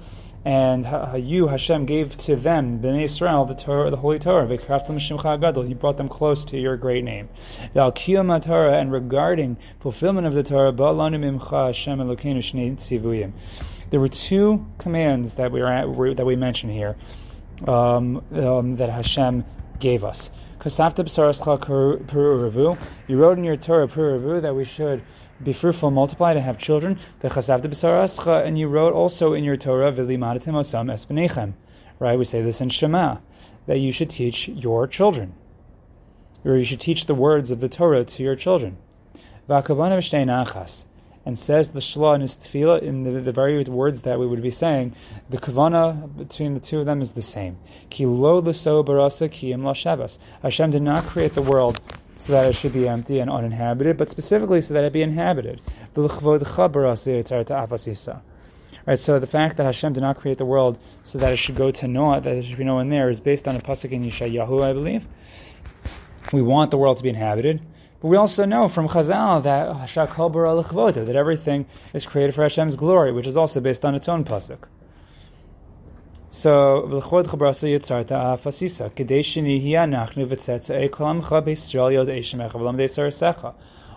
and 0.46 0.86
you, 1.26 1.48
Hashem, 1.48 1.88
gave 1.88 2.16
to 2.18 2.36
them, 2.36 2.80
Bnei 2.80 3.06
Israel, 3.06 3.46
the 3.46 3.56
Torah, 3.56 3.90
the 3.90 3.98
Holy 3.98 4.20
Torah. 4.20 4.48
You 4.48 5.76
brought 5.76 5.98
them 5.98 6.08
close 6.08 6.46
to 6.46 6.60
your 6.60 6.78
great 6.78 7.04
name. 7.04 7.30
And 7.74 8.92
regarding 8.92 9.58
fulfillment 9.80 10.28
of 10.28 10.36
the 10.36 10.44
Torah, 10.44 10.72
there 13.90 14.00
were 14.00 14.10
two 14.10 14.66
commands 14.78 15.34
that 15.34 15.52
we 15.52 15.62
are 15.62 16.14
that 16.14 16.26
we 16.26 16.36
mention 16.36 16.70
here 16.70 16.96
um, 17.68 18.24
um, 18.32 18.76
that 18.76 18.90
Hashem 18.90 19.44
gave 19.80 20.04
us. 20.04 20.30
You 20.64 20.72
wrote 23.18 23.38
in 23.38 23.44
your 23.44 23.56
Torah 23.56 24.42
that 24.42 24.56
we 24.56 24.66
should 24.66 25.02
be 25.44 25.54
fruitful, 25.54 25.92
multiply, 25.92 26.34
to 26.34 26.42
have 26.42 26.58
children. 26.58 26.98
And 27.22 28.60
you 28.60 28.68
wrote 28.68 28.94
also 28.94 29.34
in 29.34 29.44
your 29.44 29.58
Torah. 29.58 29.92
Right? 32.00 32.18
We 32.20 32.26
say 32.26 32.42
this 32.42 32.62
in 32.62 32.70
Shema, 32.70 33.18
that 33.68 33.80
you 33.80 33.92
should 33.92 34.10
teach 34.10 34.48
your 34.48 34.88
children. 34.88 35.34
or 36.46 36.56
you 36.56 36.64
should 36.64 36.80
teach 36.80 37.06
the 37.06 37.16
words 37.16 37.52
of 37.52 37.60
the 37.60 37.70
Torah 37.70 38.04
to 38.06 38.24
your 38.24 38.36
children. 38.36 38.78
And 41.28 41.40
says 41.40 41.70
the 41.70 41.80
Shla 41.80 42.16
in 42.16 42.22
his 42.22 42.38
tefillah 42.38 42.84
in 42.84 43.04
the, 43.04 43.20
the, 43.20 43.32
very 43.32 43.64
words 43.64 44.02
that 44.02 44.20
we 44.20 44.28
would 44.28 44.44
be 44.44 44.52
saying, 44.52 44.94
the 45.32 45.38
kavana 45.38 46.18
between 46.18 46.54
the 46.54 46.60
two 46.60 46.80
of 46.80 46.86
them 46.86 47.02
is 47.02 47.12
the 47.12 47.24
same. 47.24 47.56
Ki 47.90 48.06
lo 48.06 48.42
barasa 48.44 49.32
ki 49.32 49.52
im 49.52 49.64
Hashem 49.64 50.72
did 50.72 50.84
not 50.84 51.06
create 51.06 51.34
the 51.34 51.42
world 51.42 51.82
so 52.18 52.34
that 52.34 52.48
it 52.48 52.54
should 52.54 52.74
be 52.74 52.88
empty 52.88 53.20
and 53.20 53.30
uninhabited, 53.30 53.98
but 53.98 54.10
specifically 54.10 54.62
so 54.62 54.74
that 54.74 54.84
it 54.84 54.94
be 54.94 55.02
inhabited. 55.02 55.62
Right, 58.86 59.00
so 59.00 59.20
the 59.20 59.28
fact 59.28 59.58
that 59.58 59.66
Hashem 59.66 59.94
did 59.94 60.02
not 60.02 60.18
create 60.18 60.38
the 60.38 60.46
world 60.46 60.78
so 61.04 61.18
that 61.18 61.34
it 61.34 61.38
should 61.38 61.56
go 61.56 61.72
to 61.72 61.88
naught, 61.88 62.24
that 62.24 62.34
there 62.34 62.44
should 62.44 62.58
be 62.58 62.64
no 62.64 62.76
one 62.76 62.90
there, 62.90 63.10
is 63.10 63.20
based 63.20 63.48
on 63.48 63.56
a 63.56 63.60
pasuk 63.60 63.92
in 63.92 64.04
Yeshayahu, 64.04 64.64
I 64.64 64.74
believe. 64.74 65.04
We 66.32 66.42
want 66.42 66.72
the 66.72 66.78
world 66.78 66.98
to 66.98 67.04
be 67.04 67.10
inhabited, 67.10 67.62
but 68.02 68.08
we 68.10 68.18
also 68.18 68.46
know 68.46 68.68
from 68.68 68.88
Chazal 68.88 69.44
that 69.44 71.06
that 71.06 71.16
everything 71.16 71.66
is 71.94 72.06
created 72.06 72.36
for 72.36 72.44
Hashem's 72.44 72.76
glory, 72.76 73.12
which 73.12 73.26
is 73.26 73.38
also 73.38 73.60
based 73.60 73.86
on 73.86 73.96
its 73.96 74.08
own 74.08 74.24
pasuk. 74.24 74.68
So, 76.36 76.82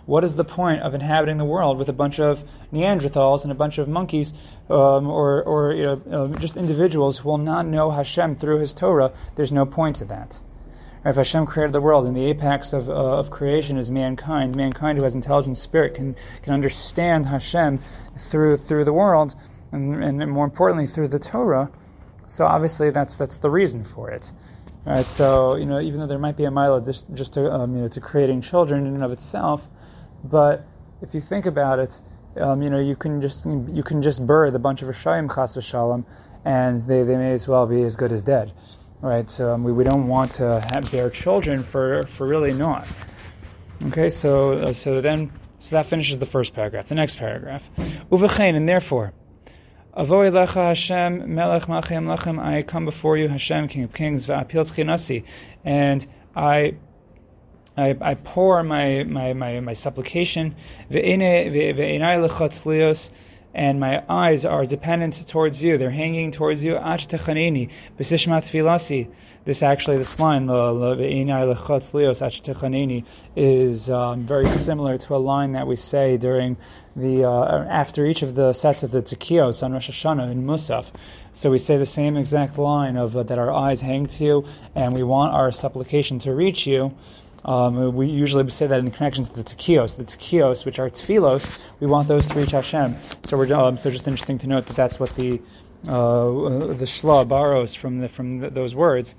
what 0.05 0.23
is 0.23 0.35
the 0.35 0.45
point 0.45 0.81
of 0.81 0.93
inhabiting 0.93 1.37
the 1.37 1.43
world 1.43 1.77
with 1.77 1.89
a 1.89 1.93
bunch 1.93 2.19
of 2.21 2.41
Neanderthals 2.71 3.43
and 3.43 3.51
a 3.51 3.55
bunch 3.55 3.77
of 3.77 3.89
monkeys, 3.89 4.33
um, 4.69 5.09
or, 5.09 5.43
or 5.43 5.73
you 5.73 5.83
know, 5.83 6.01
uh, 6.09 6.39
just 6.39 6.55
individuals 6.55 7.17
who 7.17 7.27
will 7.27 7.37
not 7.37 7.65
know 7.65 7.91
Hashem 7.91 8.37
through 8.37 8.59
His 8.59 8.71
Torah? 8.71 9.11
There's 9.35 9.51
no 9.51 9.65
point 9.65 9.97
to 9.97 10.05
that. 10.05 10.39
If 11.03 11.17
Hashem 11.17 11.45
created 11.45 11.73
the 11.73 11.81
world 11.81 12.07
and 12.07 12.15
the 12.15 12.27
apex 12.27 12.71
of, 12.71 12.89
uh, 12.89 12.93
of 12.93 13.31
creation 13.31 13.77
is 13.77 13.91
mankind, 13.91 14.55
mankind 14.55 14.97
who 14.97 15.03
has 15.03 15.13
intelligent 15.13 15.57
spirit 15.57 15.93
can, 15.93 16.15
can 16.43 16.53
understand 16.53 17.25
Hashem 17.25 17.81
through, 18.17 18.55
through 18.55 18.85
the 18.85 18.93
world, 18.93 19.35
and, 19.73 20.01
and 20.01 20.31
more 20.31 20.45
importantly, 20.45 20.87
through 20.87 21.09
the 21.09 21.19
Torah, 21.19 21.69
so 22.29 22.45
obviously 22.45 22.89
that's 22.91 23.15
that's 23.15 23.37
the 23.37 23.49
reason 23.49 23.83
for 23.83 24.09
it. 24.09 24.31
Right, 24.85 25.05
so 25.05 25.55
you 25.55 25.65
know, 25.65 25.79
even 25.81 25.99
though 25.99 26.07
there 26.07 26.17
might 26.19 26.37
be 26.37 26.45
a 26.45 26.51
mila 26.51 26.83
just, 26.83 27.03
just 27.13 27.33
to 27.33 27.51
um, 27.51 27.75
you 27.75 27.81
know 27.81 27.89
to 27.89 27.99
creating 27.99 28.41
children 28.41 28.87
in 28.87 28.93
and 28.93 29.03
of 29.03 29.11
itself, 29.11 29.61
but 30.31 30.61
if 31.01 31.13
you 31.13 31.21
think 31.21 31.45
about 31.45 31.79
it, 31.79 31.99
um, 32.37 32.61
you 32.61 32.69
know, 32.69 32.79
you 32.79 32.95
can 32.95 33.21
just 33.21 33.45
you 33.45 33.83
can 33.83 34.01
just 34.01 34.25
birth 34.25 34.53
a 34.53 34.59
bunch 34.59 34.81
of 34.81 34.87
Rishayim 34.87 35.33
chas 35.33 35.55
v'shalom, 35.55 36.05
and 36.45 36.81
they, 36.87 37.03
they 37.03 37.17
may 37.17 37.33
as 37.33 37.47
well 37.47 37.67
be 37.67 37.83
as 37.83 37.95
good 37.95 38.11
as 38.11 38.23
dead, 38.23 38.51
right? 39.01 39.29
So 39.29 39.53
um, 39.53 39.63
we, 39.63 39.73
we 39.73 39.83
don't 39.83 40.07
want 40.07 40.31
to 40.33 40.65
have, 40.71 40.91
bear 40.91 41.09
children 41.09 41.63
for 41.63 42.05
for 42.07 42.27
really 42.27 42.53
not. 42.53 42.87
Okay, 43.87 44.09
so 44.09 44.53
uh, 44.53 44.73
so 44.73 45.01
then 45.01 45.31
so 45.59 45.75
that 45.75 45.87
finishes 45.87 46.19
the 46.19 46.25
first 46.25 46.53
paragraph. 46.53 46.87
The 46.87 46.95
next 46.95 47.17
paragraph, 47.17 47.67
uvechain, 48.09 48.55
and 48.55 48.67
therefore. 48.67 49.13
Avoy 49.99 50.31
lecha 50.31 50.69
Hashem, 50.69 51.35
melech 51.35 51.63
lechem, 51.63 52.39
I 52.39 52.63
come 52.63 52.85
before 52.85 53.17
you, 53.17 53.27
Hashem, 53.27 53.67
King 53.67 53.83
of 53.83 53.93
Kings, 53.93 54.25
va'apil 54.27 54.71
tchinasi, 54.71 55.25
and 55.65 56.07
I 56.33 56.75
I, 57.75 57.97
I 57.99 58.13
pour 58.15 58.63
my, 58.63 59.03
my, 59.03 59.33
my, 59.33 59.59
my 59.59 59.73
supplication, 59.73 60.55
and 63.53 63.79
my 63.79 64.03
eyes 64.07 64.45
are 64.45 64.65
dependent 64.65 65.27
towards 65.27 65.63
you. 65.63 65.77
They're 65.77 65.89
hanging 65.89 66.31
towards 66.31 66.63
you. 66.63 66.77
This 69.45 69.63
actually, 69.63 69.97
this 69.97 70.19
line, 70.19 70.47
is 73.35 73.89
um, 73.89 74.19
very 74.25 74.49
similar 74.49 74.97
to 74.97 75.15
a 75.15 75.17
line 75.17 75.53
that 75.53 75.65
we 75.65 75.75
say 75.75 76.17
during 76.17 76.57
the 76.95 77.23
uh, 77.23 77.63
after 77.63 78.05
each 78.05 78.21
of 78.21 78.35
the 78.35 78.53
sets 78.53 78.83
of 78.83 78.91
the 78.91 79.01
Tekios 79.01 79.63
on 79.63 79.73
Rosh 79.73 79.89
Hashanah 79.89 80.31
in 80.31 80.43
Musaf. 80.43 80.91
So 81.33 81.49
we 81.49 81.57
say 81.57 81.77
the 81.77 81.85
same 81.85 82.17
exact 82.17 82.57
line 82.57 82.97
of 82.97 83.15
uh, 83.15 83.23
that 83.23 83.39
our 83.39 83.51
eyes 83.51 83.81
hang 83.81 84.07
to 84.07 84.23
you, 84.23 84.45
and 84.75 84.93
we 84.93 85.03
want 85.03 85.33
our 85.33 85.51
supplication 85.51 86.19
to 86.19 86.33
reach 86.33 86.67
you. 86.67 86.93
Um, 87.45 87.95
we 87.95 88.07
usually 88.07 88.49
say 88.49 88.67
that 88.67 88.79
in 88.79 88.91
connection 88.91 89.23
to 89.23 89.33
the 89.33 89.43
tekios, 89.43 89.95
the 89.95 90.03
tekios, 90.03 90.65
which 90.65 90.79
are 90.79 90.89
tefillos, 90.89 91.57
we 91.79 91.87
want 91.87 92.07
those 92.07 92.27
to 92.27 92.33
reach 92.35 92.51
Hashem. 92.51 92.97
So 93.23 93.37
we're 93.37 93.53
um, 93.53 93.77
so 93.77 93.89
just 93.89 94.07
interesting 94.07 94.37
to 94.39 94.47
note 94.47 94.65
that 94.67 94.75
that's 94.75 94.99
what 94.99 95.15
the 95.15 95.41
uh, 95.87 96.73
the 96.73 96.85
shla 96.85 97.25
borrows 97.27 97.73
from 97.73 97.99
the, 97.99 98.09
from 98.09 98.39
the, 98.39 98.49
those 98.49 98.75
words. 98.75 99.15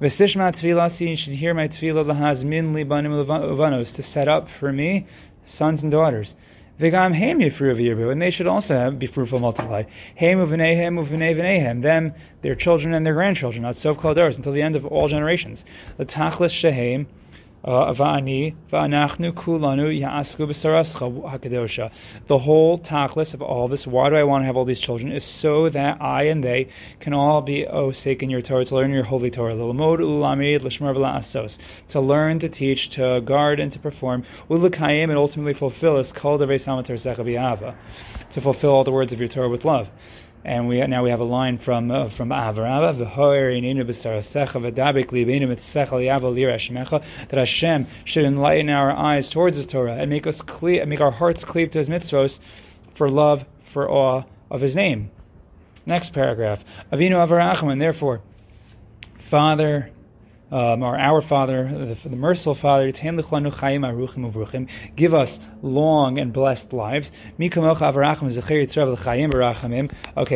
Vesishma 0.00 0.52
tefilasi, 0.52 1.10
you 1.10 1.16
should 1.16 1.34
hear 1.34 1.54
my 1.54 1.68
tefillah 1.68 2.04
lahazmin 2.04 2.72
libanim 2.72 3.24
levanos 3.24 3.94
to 3.94 4.02
set 4.02 4.26
up 4.26 4.48
for 4.48 4.72
me 4.72 5.06
sons 5.44 5.82
and 5.82 5.92
daughters. 5.92 6.34
Vigam 6.80 7.14
hem 7.14 7.38
yifru 7.38 8.12
and 8.12 8.20
they 8.20 8.30
should 8.30 8.46
also 8.46 8.74
have, 8.74 8.98
be 8.98 9.06
fruitful, 9.06 9.38
multiply. 9.38 9.84
Hem 10.16 10.38
uvenehem 10.38 11.02
uvene 11.02 11.80
them, 11.82 12.12
their 12.42 12.54
children 12.54 12.92
and 12.92 13.06
their 13.06 13.14
grandchildren, 13.14 13.62
not 13.62 13.76
so 13.76 13.94
called 13.94 14.18
until 14.18 14.52
the 14.52 14.60
end 14.60 14.76
of 14.76 14.84
all 14.84 15.08
generations. 15.08 15.64
Latachlis 15.98 16.50
shehem, 16.50 17.06
Uh, 17.66 17.86
hakadosha. 21.22 21.90
The 22.28 22.38
whole 22.38 22.78
tachlis 22.78 23.34
of 23.34 23.42
all 23.42 23.66
this, 23.66 23.88
why 23.88 24.08
do 24.08 24.14
I 24.14 24.22
want 24.22 24.42
to 24.42 24.46
have 24.46 24.56
all 24.56 24.64
these 24.64 24.78
children, 24.78 25.10
is 25.10 25.24
so 25.24 25.68
that 25.70 26.00
I 26.00 26.22
and 26.24 26.44
they 26.44 26.68
can 27.00 27.12
all 27.12 27.42
be 27.42 27.66
oh, 27.66 27.90
osek 27.90 28.22
in 28.22 28.30
your 28.30 28.40
Torah, 28.40 28.64
to 28.64 28.74
learn 28.76 28.92
your 28.92 29.02
holy 29.02 29.32
Torah. 29.32 29.56
To 29.56 29.64
learn, 32.00 32.38
to 32.38 32.48
teach, 32.48 32.88
to 32.90 33.20
guard, 33.20 33.58
and 33.58 33.72
to 33.72 33.80
perform. 33.80 34.24
And 34.48 35.12
ultimately 35.12 35.52
fulfill 35.52 35.96
is 35.96 36.12
called 36.12 36.40
To 36.40 36.46
fulfill 38.40 38.70
all 38.70 38.84
the 38.84 38.92
words 38.92 39.12
of 39.12 39.18
your 39.18 39.28
Torah 39.28 39.48
with 39.48 39.64
love 39.64 39.88
and 40.46 40.68
we 40.68 40.80
now 40.86 41.02
we 41.02 41.10
have 41.10 41.18
a 41.18 41.24
line 41.24 41.58
from 41.58 41.90
uh, 41.90 42.08
from 42.08 42.28
Avraham 42.28 42.96
that 47.28 47.38
Hashem 47.38 47.86
should 48.04 48.24
enlighten 48.24 48.70
our 48.70 48.92
eyes 48.92 49.28
towards 49.28 49.56
His 49.56 49.66
Torah 49.66 49.96
and 49.96 50.08
make 50.08 50.26
us 50.26 50.40
cleave, 50.40 50.86
make 50.86 51.00
our 51.00 51.10
hearts 51.10 51.44
cleave 51.44 51.72
to 51.72 51.78
His 51.78 51.88
mitzvos 51.88 52.38
for 52.94 53.10
love, 53.10 53.44
for 53.72 53.90
awe 53.90 54.22
of 54.48 54.60
His 54.60 54.76
name. 54.76 55.10
Next 55.84 56.12
paragraph, 56.12 56.64
Avinu 56.92 57.16
Avraham, 57.16 57.72
and 57.72 57.82
therefore, 57.82 58.20
Father 59.18 59.90
um, 60.52 60.82
our 60.82 61.20
Father, 61.20 61.68
the, 61.68 62.08
the 62.08 62.16
merciful 62.16 62.54
Father, 62.54 62.90
give 62.92 63.18
us 65.14 65.40
long 65.62 66.18
and 66.18 66.32
blessed 66.32 66.72
lives. 66.72 67.12
Okay, 67.40 67.60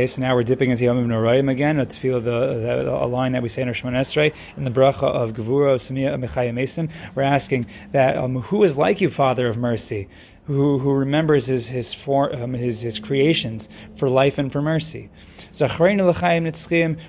so 0.07 0.21
now 0.21 0.35
we're 0.35 0.43
dipping 0.43 0.71
into 0.71 0.85
Yom 0.85 1.07
Noraim 1.07 1.50
again. 1.50 1.79
Let's 1.79 1.97
feel 1.97 2.21
the, 2.21 2.31
the, 2.31 2.90
a 2.90 3.07
line 3.07 3.33
that 3.33 3.43
we 3.43 3.49
say 3.49 3.62
in 3.62 3.69
our 3.69 3.75
Shemon 3.75 3.93
Esrei 3.93 4.35
in 4.57 4.64
the 4.64 4.71
bracha 4.71 5.05
of 5.05 5.33
Gevura 5.33 5.76
Samia 5.76 6.19
Mechayim 6.19 6.55
Mesim. 6.55 6.90
We're 7.14 7.23
asking 7.23 7.67
that 7.93 8.17
um, 8.17 8.40
who 8.40 8.64
is 8.64 8.76
like 8.76 9.00
you, 9.00 9.11
Father 9.11 9.47
of 9.47 9.57
mercy, 9.57 10.09
who, 10.47 10.81
who 10.81 10.93
remembers 10.93 11.47
his 11.47 11.69
his, 11.69 11.95
um, 12.09 12.55
his 12.55 12.81
his 12.81 12.99
creations 12.99 13.69
for 13.97 14.09
life 14.09 14.38
and 14.38 14.50
for 14.50 14.61
mercy. 14.61 15.09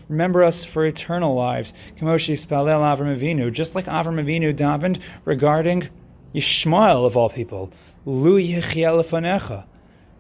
Remember 0.10 0.44
us 0.44 0.64
for 0.64 0.86
eternal 0.86 1.36
lives. 1.36 1.74
Avram 2.00 3.18
Avinu, 3.18 3.52
just 3.52 3.76
like 3.76 3.86
Avram 3.86 4.22
Avinu 4.24 4.56
davened 4.56 5.02
regarding 5.26 5.90
Yishmael 6.34 7.06
of 7.06 7.16
all 7.18 7.30
people. 7.30 7.72
Lu 8.06 8.38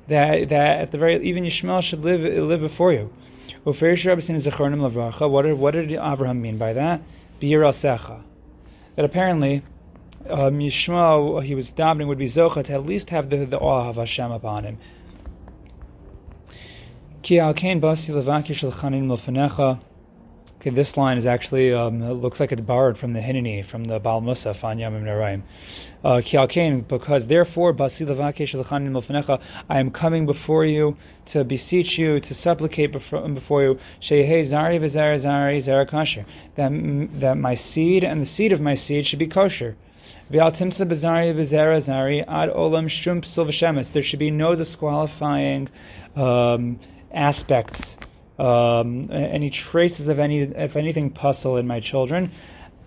That 0.07 0.49
that 0.49 0.79
at 0.79 0.91
the 0.91 0.97
very 0.97 1.21
even 1.23 1.43
Yishmael 1.43 1.81
should 1.81 2.01
live 2.01 2.21
live 2.21 2.59
before 2.59 2.93
you. 2.93 3.11
What 3.63 3.75
did, 3.77 5.57
what 5.59 5.71
did 5.71 5.89
Avraham 5.89 6.39
mean 6.39 6.57
by 6.57 6.73
that? 6.73 7.01
That 7.39 9.05
apparently 9.05 9.61
um, 10.29 10.59
Yishmael, 10.59 11.43
he 11.43 11.55
was 11.55 11.71
davening, 11.71 12.07
would 12.07 12.17
be 12.17 12.25
Zocha 12.25 12.63
to 12.65 12.73
at 12.73 12.85
least 12.85 13.09
have 13.09 13.29
the, 13.29 13.45
the 13.45 13.59
awe 13.59 13.89
of 13.89 13.97
Hashem 13.97 14.31
upon 14.31 14.63
him. 14.63 14.77
Ki 17.21 17.39
al 17.39 17.53
basi 17.53 18.11
levakish 18.11 18.63
Okay, 20.59 20.69
this 20.69 20.95
line 20.97 21.17
is 21.17 21.25
actually 21.25 21.73
um, 21.73 22.01
it 22.01 22.13
looks 22.13 22.39
like 22.39 22.51
it's 22.51 22.61
borrowed 22.61 22.97
from 22.97 23.13
the 23.13 23.19
Hineni, 23.19 23.63
from 23.65 23.85
the 23.85 23.99
Baal 23.99 24.21
Musaf 24.21 24.63
on 24.63 24.77
Yamim 24.77 25.03
Noraim. 25.03 25.43
Uh, 26.03 26.21
Ki 26.23 26.37
al 26.37 26.47
because 26.81 27.27
therefore 27.27 27.73
basi 27.73 28.07
levakish 28.07 28.53
l'chanin 28.55 28.95
l'fanecha, 28.95 29.39
I 29.69 29.79
am 29.79 29.91
coming 29.91 30.25
before 30.25 30.65
you 30.65 30.97
to 31.27 31.43
beseech 31.43 31.99
you, 31.99 32.19
to 32.19 32.33
supplicate 32.33 32.91
before, 32.91 33.27
before 33.29 33.63
you, 33.63 33.79
sheyehei 33.99 34.41
zari 34.41 34.79
v'zara 34.79 35.15
zari 35.15 35.61
zara 35.61 35.85
kosher, 35.85 36.25
that 36.55 36.71
that 37.19 37.37
my 37.37 37.53
seed 37.53 38.03
and 38.03 38.21
the 38.21 38.25
seed 38.25 38.51
of 38.51 38.59
my 38.61 38.73
seed 38.73 39.05
should 39.05 39.19
be 39.19 39.27
kosher. 39.27 39.75
There 40.29 40.49
should 40.53 40.69
be 44.19 44.31
no 44.31 44.55
disqualifying 44.55 45.69
um, 46.15 46.79
aspects, 47.13 47.97
um, 48.39 49.09
any 49.11 49.49
traces 49.49 50.07
of 50.07 50.19
any, 50.19 50.41
if 50.41 50.75
anything, 50.75 51.11
puzzle 51.11 51.57
in 51.57 51.67
my 51.67 51.79
children, 51.79 52.31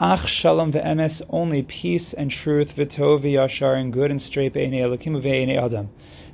Ach 0.01 0.27
shalom 0.27 0.73
ve'emes, 0.73 1.23
only 1.31 1.63
peace 1.63 2.13
and 2.13 2.29
truth, 2.29 2.75
v'tov 2.75 3.21
v'yashar, 3.21 3.81
and 3.81 3.93
good 3.93 4.11
and 4.11 4.21
straight, 4.21 4.53
be'enei 4.53 4.81
elokim 4.81 5.23
ve'enei 5.23 5.57
adam. 5.57 5.89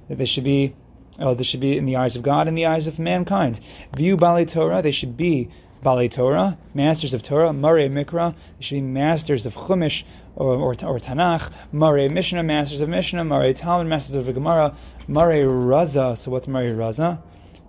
That 0.09 0.17
they 0.17 0.25
should 0.25 0.45
be, 0.45 0.73
oh, 1.19 1.35
they 1.35 1.45
should 1.45 1.61
be 1.61 1.77
in 1.77 1.85
the 1.85 1.97
eyes 1.97 2.17
of 2.17 2.23
God 2.23 2.49
and 2.49 2.57
the 2.57 2.65
eyes 2.65 2.87
of 2.87 2.99
mankind. 2.99 3.61
View 3.95 4.17
Baalei 4.17 4.49
Torah, 4.49 4.81
they 4.81 4.91
should 4.91 5.15
be 5.15 5.51
Baalei 5.85 6.11
Torah, 6.11 6.57
masters 6.73 7.13
of 7.13 7.23
Torah, 7.23 7.53
Mare 7.53 7.89
Mikra, 7.91 8.35
they 8.57 8.65
should 8.65 8.77
be 8.77 8.81
masters 8.81 9.45
of 9.45 9.55
Chumash 9.55 10.05
or, 10.37 10.55
or, 10.55 10.73
or 10.73 10.99
Tanakh, 10.99 11.53
Mare 11.71 12.09
Mishnah, 12.09 12.43
masters 12.43 12.81
of 12.81 12.89
Mishnah, 12.89 13.25
Mare 13.25 13.53
Talmud, 13.53 13.89
masters 13.89 14.17
of 14.17 14.35
Gemara, 14.35 14.75
Mare 15.07 15.47
Raza. 15.47 16.17
So 16.17 16.31
what's 16.31 16.49
Mare 16.49 16.75
Raza? 16.75 17.21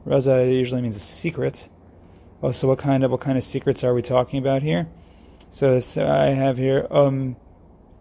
Raza 0.05 0.51
usually 0.51 0.81
means 0.81 1.01
secret. 1.01 1.69
Oh, 2.43 2.51
so 2.51 2.67
what 2.67 2.79
kind 2.79 3.03
of 3.03 3.11
what 3.11 3.21
kind 3.21 3.37
of 3.37 3.43
secrets 3.43 3.83
are 3.83 3.93
we 3.93 4.01
talking 4.01 4.39
about 4.39 4.63
here? 4.63 4.87
So, 5.49 5.79
so 5.79 6.07
I 6.07 6.27
have 6.27 6.57
here, 6.57 6.87
um, 6.89 7.35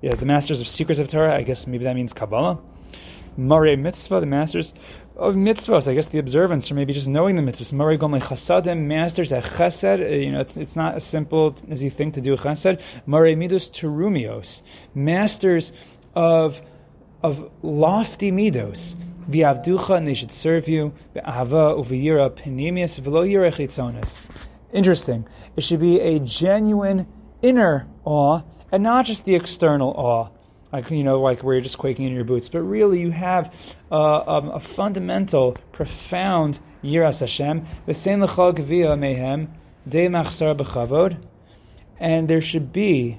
yeah, 0.00 0.14
the 0.14 0.24
masters 0.24 0.60
of 0.60 0.68
secrets 0.68 1.00
of 1.00 1.08
Torah. 1.08 1.34
I 1.34 1.42
guess 1.42 1.66
maybe 1.66 1.84
that 1.84 1.96
means 1.96 2.12
Kabbalah. 2.12 2.58
Mare 3.36 3.76
Mitzvah, 3.76 4.20
the 4.20 4.26
masters 4.26 4.72
of 5.16 5.34
mitzvahs. 5.34 5.86
I 5.86 5.94
guess 5.94 6.06
the 6.06 6.18
observance, 6.18 6.70
or 6.70 6.74
maybe 6.74 6.92
just 6.92 7.08
knowing 7.08 7.36
the 7.36 7.42
mitzvahs. 7.42 7.72
Mare 7.72 7.98
Gomle 7.98 8.20
Chasadim, 8.20 8.86
masters 8.86 9.32
at 9.32 9.44
Chesed. 9.44 10.00
Uh, 10.00 10.14
you 10.14 10.32
know, 10.32 10.40
it's, 10.40 10.56
it's 10.56 10.76
not 10.76 10.94
as 10.94 11.04
simple 11.04 11.54
as 11.70 11.82
you 11.82 11.90
think 11.90 12.14
to 12.14 12.20
do 12.20 12.36
Chesed. 12.36 12.80
Mare 13.06 13.36
Midos 13.36 13.70
Terumios, 13.70 14.62
masters 14.94 15.72
of 16.14 16.60
of 17.22 17.50
lofty 17.62 18.32
midos. 18.32 18.96
V'avducha, 19.30 19.96
and 19.96 20.08
they 20.08 20.14
should 20.14 20.32
serve 20.32 20.68
you. 20.68 20.92
V'ahava 21.14 21.78
uv'yira 21.78 22.30
penimius 22.30 23.00
v'lo 23.00 23.28
yira 23.28 24.22
Interesting. 24.72 25.26
It 25.56 25.62
should 25.62 25.80
be 25.80 26.00
a 26.00 26.18
genuine 26.18 27.06
inner 27.42 27.86
awe 28.04 28.42
and 28.72 28.82
not 28.82 29.06
just 29.06 29.24
the 29.24 29.34
external 29.34 29.90
awe 29.96 30.28
like 30.72 30.90
you 30.90 31.02
know, 31.02 31.20
like 31.20 31.42
where 31.42 31.54
you're 31.54 31.62
just 31.62 31.78
quaking 31.78 32.06
in 32.06 32.12
your 32.12 32.24
boots, 32.24 32.48
but 32.48 32.60
really 32.60 33.00
you 33.00 33.10
have 33.10 33.54
uh, 33.90 34.20
um, 34.20 34.50
a 34.50 34.60
fundamental, 34.60 35.52
profound 35.72 36.58
yiras 36.82 37.20
Hashem. 37.20 37.66
V'sein 37.86 38.22
l'chol 38.22 38.54
gvia 38.54 38.96
mehem 38.98 39.48
de 39.88 40.06
machsar 40.06 40.56
b'chavod, 40.56 41.16
and 41.98 42.28
there 42.28 42.40
should 42.40 42.72
be. 42.72 43.18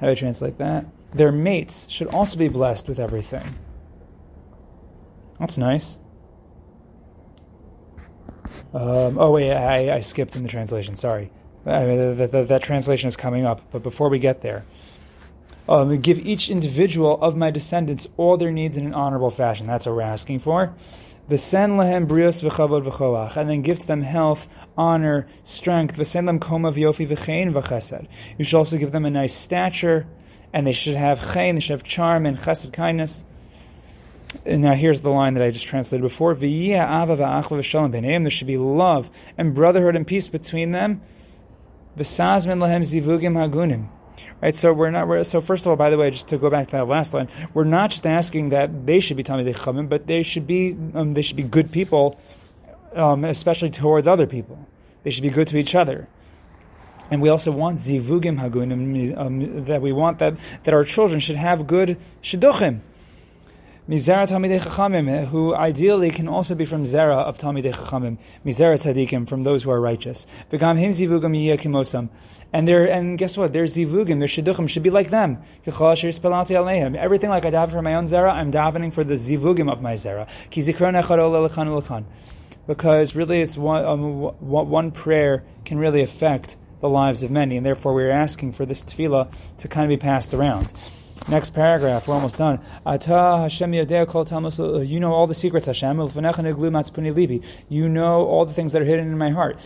How 0.00 0.06
do 0.06 0.12
I 0.12 0.14
translate 0.16 0.58
that? 0.58 0.86
Their 1.14 1.30
mates 1.30 1.88
should 1.88 2.08
also 2.08 2.36
be 2.36 2.48
blessed 2.48 2.88
with 2.88 2.98
everything. 2.98 3.54
That's 5.42 5.58
nice. 5.58 5.98
Um, 8.72 9.18
oh 9.18 9.32
wait, 9.32 9.52
I, 9.52 9.96
I, 9.96 10.00
skipped 10.00 10.36
in 10.36 10.44
the 10.44 10.48
translation. 10.48 10.94
Sorry, 10.94 11.30
I 11.66 11.84
mean, 11.84 12.16
that, 12.16 12.30
that, 12.30 12.46
that 12.46 12.62
translation 12.62 13.08
is 13.08 13.16
coming 13.16 13.44
up. 13.44 13.60
But 13.72 13.82
before 13.82 14.08
we 14.08 14.20
get 14.20 14.42
there, 14.42 14.64
um, 15.68 16.00
give 16.00 16.20
each 16.20 16.48
individual 16.48 17.20
of 17.20 17.36
my 17.36 17.50
descendants 17.50 18.06
all 18.16 18.36
their 18.36 18.52
needs 18.52 18.76
in 18.76 18.86
an 18.86 18.94
honorable 18.94 19.32
fashion. 19.32 19.66
That's 19.66 19.84
what 19.84 19.96
we're 19.96 20.02
asking 20.02 20.38
for. 20.38 20.68
V'sen 21.28 21.76
lehem 21.76 22.06
brios 22.06 22.48
v'chavod 22.48 22.84
v'choach, 22.84 23.36
and 23.36 23.50
then 23.50 23.62
give 23.62 23.80
to 23.80 23.86
them 23.88 24.02
health, 24.02 24.46
honor, 24.78 25.28
strength. 25.42 25.96
V'sen 25.96 26.26
lehem 26.26 26.40
koma 26.40 26.70
v'yofi 26.70 27.08
v'chein 27.08 27.52
v'chesed. 27.52 28.06
You 28.38 28.44
should 28.44 28.58
also 28.58 28.78
give 28.78 28.92
them 28.92 29.04
a 29.04 29.10
nice 29.10 29.34
stature, 29.34 30.06
and 30.52 30.64
they 30.68 30.72
should 30.72 30.94
have 30.94 31.18
chein, 31.18 31.56
they 31.56 31.60
should 31.60 31.72
have 31.72 31.82
charm 31.82 32.26
and 32.26 32.38
chesed, 32.38 32.72
kindness. 32.72 33.24
And 34.46 34.62
now 34.62 34.74
here's 34.74 35.00
the 35.00 35.10
line 35.10 35.34
that 35.34 35.42
I 35.42 35.50
just 35.50 35.66
translated 35.66 36.02
before. 36.02 36.34
There 36.34 38.30
should 38.30 38.46
be 38.46 38.56
love 38.56 39.10
and 39.38 39.54
brotherhood 39.54 39.96
and 39.96 40.06
peace 40.06 40.28
between 40.28 40.72
them. 40.72 41.00
Right, 44.40 44.54
so 44.54 44.72
we're 44.72 44.90
not. 44.90 45.08
We're, 45.08 45.24
so 45.24 45.40
first 45.40 45.64
of 45.64 45.70
all, 45.70 45.76
by 45.76 45.90
the 45.90 45.96
way, 45.96 46.10
just 46.10 46.28
to 46.28 46.38
go 46.38 46.50
back 46.50 46.66
to 46.66 46.72
that 46.72 46.88
last 46.88 47.14
line, 47.14 47.28
we're 47.54 47.64
not 47.64 47.90
just 47.90 48.06
asking 48.06 48.48
that 48.50 48.86
they 48.86 48.98
should 49.00 49.16
be 49.16 49.22
Talmidei 49.22 49.54
Chachamim, 49.54 49.88
but 49.88 50.06
they 50.06 50.22
should 50.22 50.46
be 50.46 50.76
um, 50.94 51.14
they 51.14 51.22
should 51.22 51.36
be 51.36 51.44
good 51.44 51.70
people, 51.70 52.18
um, 52.94 53.24
especially 53.24 53.70
towards 53.70 54.08
other 54.08 54.26
people. 54.26 54.68
They 55.04 55.10
should 55.10 55.22
be 55.22 55.30
good 55.30 55.46
to 55.48 55.56
each 55.56 55.74
other. 55.74 56.08
And 57.10 57.20
we 57.20 57.28
also 57.28 57.52
want 57.52 57.78
zivugim 57.78 58.40
hagunim, 58.40 59.16
um, 59.18 59.64
that 59.66 59.82
we 59.82 59.92
want 59.92 60.18
that, 60.18 60.34
that 60.64 60.72
our 60.72 60.84
children 60.84 61.20
should 61.20 61.36
have 61.36 61.66
good 61.66 61.98
shidduchim. 62.22 62.80
Mizera 63.92 64.26
Talmidei 64.26 64.58
Chachamim, 64.58 65.26
who 65.26 65.54
ideally 65.54 66.10
can 66.10 66.26
also 66.26 66.54
be 66.54 66.64
from 66.64 66.84
Zera 66.84 67.24
of 67.24 67.36
Talmidei 67.36 67.74
Chachamim, 67.74 68.16
Mizera 68.42 68.76
Tzadikim, 68.76 69.28
from 69.28 69.44
those 69.44 69.64
who 69.64 69.70
are 69.70 69.82
righteous. 69.82 70.26
Him 70.50 70.58
zivugim. 70.58 72.08
And 72.54 72.70
and 72.70 73.18
guess 73.18 73.36
what? 73.36 73.52
Their 73.52 73.64
zivugim, 73.64 74.18
their 74.18 74.28
shidduchim 74.28 74.66
should 74.66 74.82
be 74.82 74.88
like 74.88 75.10
them. 75.10 75.36
Everything 75.66 77.28
like 77.28 77.44
I 77.44 77.50
daven 77.50 77.70
for 77.70 77.82
my 77.82 77.94
own 77.96 78.06
zera, 78.06 78.32
I'm 78.32 78.50
davening 78.50 78.94
for 78.94 79.04
the 79.04 79.12
zivugim 79.12 79.70
of 79.70 79.82
my 79.82 79.92
zera. 79.92 80.26
Because 82.66 83.14
really, 83.14 83.42
it's 83.42 83.58
one, 83.58 83.84
um, 83.84 84.22
one 84.40 84.90
prayer 84.90 85.44
can 85.66 85.78
really 85.78 86.00
affect 86.00 86.56
the 86.80 86.88
lives 86.88 87.22
of 87.22 87.30
many, 87.30 87.58
and 87.58 87.66
therefore 87.66 87.92
we're 87.92 88.08
asking 88.08 88.54
for 88.54 88.64
this 88.64 88.82
tefillah 88.82 89.28
to 89.58 89.68
kind 89.68 89.84
of 89.84 89.90
be 89.90 90.00
passed 90.00 90.32
around. 90.32 90.72
Next 91.28 91.50
paragraph, 91.50 92.08
we're 92.08 92.14
almost 92.14 92.36
done. 92.36 92.58
Ata 92.84 93.38
Hashem 93.42 93.72
You 93.74 95.00
know 95.00 95.12
all 95.12 95.26
the 95.26 95.34
secrets, 95.34 95.66
Hashem. 95.66 95.98
You 97.68 97.88
know 97.88 98.26
all 98.26 98.44
the 98.44 98.52
things 98.52 98.72
that 98.72 98.82
are 98.82 98.84
hidden 98.84 99.06
in 99.06 99.18
my 99.18 99.30
heart. 99.30 99.56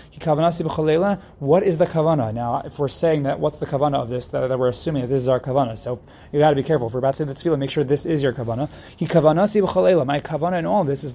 What 1.38 1.62
is 1.62 1.78
the 1.78 1.86
kavana? 1.86 2.34
Now, 2.34 2.62
if 2.64 2.78
we're 2.78 2.88
saying 2.88 3.22
that, 3.24 3.40
what's 3.40 3.58
the 3.58 3.66
kavana 3.66 3.96
of 3.96 4.10
this? 4.10 4.26
That, 4.28 4.48
that 4.48 4.58
we're 4.58 4.68
assuming 4.68 5.02
that 5.02 5.08
this 5.08 5.22
is 5.22 5.28
our 5.28 5.40
kavana. 5.40 5.78
So 5.78 5.98
you 6.32 6.38
got 6.40 6.50
to 6.50 6.56
be 6.56 6.62
careful. 6.62 6.88
If 6.88 6.92
we're 6.92 6.98
about 6.98 7.14
to 7.14 7.18
say 7.18 7.24
the 7.24 7.34
tefillah, 7.34 7.58
make 7.58 7.70
sure 7.70 7.84
this 7.84 8.04
is 8.04 8.22
your 8.22 8.32
kavana. 8.32 8.68
My 10.06 10.20
kavana 10.20 10.58
in 10.58 10.66
all 10.66 10.84
this 10.84 11.04
is 11.04 11.14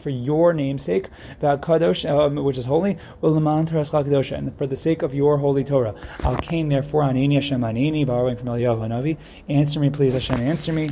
for 0.00 0.10
your 0.10 0.52
namesake, 0.52 1.06
um, 1.42 2.34
which 2.44 2.58
is 2.58 2.66
holy, 2.66 2.98
and 3.22 4.54
for 4.58 4.66
the 4.66 4.76
sake 4.76 5.02
of 5.02 5.14
your 5.14 5.38
holy 5.38 5.64
Torah. 5.64 5.94
Al 6.24 6.36
came 6.36 6.68
therefore 6.68 7.02
anini 7.02 7.34
Hashem 7.34 7.60
anini, 7.60 8.06
borrowing 8.06 8.36
from 8.36 8.46
Eliyahu 8.46 8.80
Hanavi. 8.80 9.16
Answer 9.48 9.78
me, 9.78 9.90
please, 9.90 10.12
Hashem. 10.12 10.40
Answer 10.40 10.72
me. 10.72 10.90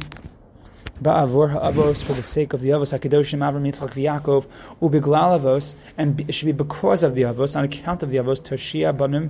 Ba'avor 1.03 1.51
ha'avos 1.51 2.05
for 2.05 2.13
the 2.13 2.23
sake 2.23 2.53
of 2.53 2.61
the 2.61 2.69
avos 2.69 2.97
hakedoshim 2.97 3.41
Avram 3.41 3.67
Yitzchak 3.67 3.91
v'Yakov 3.91 4.47
ubiglal 4.81 5.41
avos 5.41 5.75
and 5.99 6.21
it 6.21 6.33
should 6.33 6.47
be 6.47 6.53
because 6.53 7.03
of 7.03 7.17
the 7.17 7.23
avos 7.23 7.57
on 7.57 7.65
account 7.65 8.05
of 8.05 8.11
the 8.11 8.19
avos 8.19 8.41
toshia 8.41 8.97
banim 8.97 9.29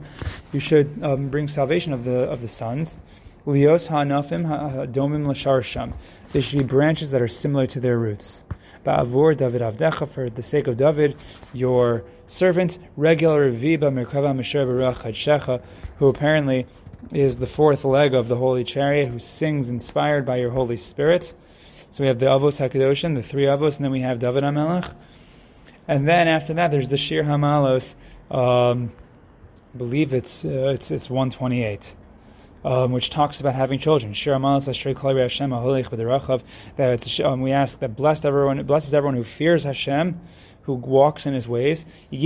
you 0.52 0.60
should 0.60 0.90
um, 1.02 1.30
bring 1.30 1.48
salvation 1.48 1.94
of 1.94 2.04
the 2.04 2.28
of 2.30 2.42
the 2.42 2.48
sons 2.48 2.98
lios 3.46 3.88
ha'anafim 3.88 4.46
ha'domim 4.46 5.26
l'sharsham 5.26 5.94
there 6.32 6.42
should 6.42 6.58
be 6.58 6.64
branches 6.64 7.10
that 7.10 7.22
are 7.22 7.28
similar 7.28 7.66
to 7.66 7.80
their 7.80 7.98
roots 7.98 8.44
Ba'avor 8.84 9.34
David 9.34 9.62
avdecha 9.62 10.06
for 10.06 10.28
the 10.28 10.42
sake 10.42 10.66
of 10.66 10.76
David 10.76 11.16
your 11.54 12.04
servant 12.26 12.78
regular 12.94 13.50
viba 13.50 13.90
merkava 13.90 14.36
misher 14.36 14.66
barach 14.66 15.62
who 15.96 16.08
apparently 16.08 16.66
is 17.12 17.38
the 17.38 17.46
fourth 17.46 17.84
leg 17.84 18.14
of 18.14 18.28
the 18.28 18.36
Holy 18.36 18.64
Chariot, 18.64 19.08
who 19.08 19.18
sings 19.18 19.68
inspired 19.68 20.24
by 20.26 20.36
your 20.36 20.50
Holy 20.50 20.76
Spirit. 20.76 21.32
So 21.90 22.02
we 22.02 22.08
have 22.08 22.18
the 22.18 22.26
Avos 22.26 22.60
Hakadoshim, 22.60 23.14
the 23.14 23.22
three 23.22 23.44
Avos, 23.44 23.76
and 23.76 23.84
then 23.84 23.92
we 23.92 24.00
have 24.00 24.18
David 24.18 24.44
HaMelech. 24.44 24.94
And 25.86 26.08
then 26.08 26.28
after 26.28 26.54
that, 26.54 26.70
there's 26.70 26.88
the 26.88 26.96
Shir 26.96 27.22
Hamalos. 27.22 27.94
Um, 28.30 28.90
I 29.74 29.78
believe 29.78 30.12
it's 30.12 30.44
uh, 30.44 30.72
it's 30.74 30.90
it's 30.90 31.10
128. 31.10 31.94
Um, 32.64 32.92
which 32.92 33.10
talks 33.10 33.40
about 33.40 33.54
having 33.54 33.78
children. 33.78 34.14
Shir 34.14 34.32
Hamalos 34.32 34.68
Ashrei 34.68 34.96
Kol 34.96 35.16
Hashem 35.16 35.50
Aholich. 35.50 36.42
That 36.76 36.92
it's 36.94 37.20
um, 37.20 37.42
we 37.42 37.52
ask 37.52 37.78
that 37.80 37.94
blessed 37.94 38.24
everyone 38.24 38.62
blesses 38.64 38.94
everyone 38.94 39.16
who 39.16 39.24
fears 39.24 39.64
Hashem 39.64 40.18
who 40.64 40.74
walks 40.74 41.26
in 41.26 41.34
his 41.34 41.46
ways. 41.46 41.84
And 42.10 42.20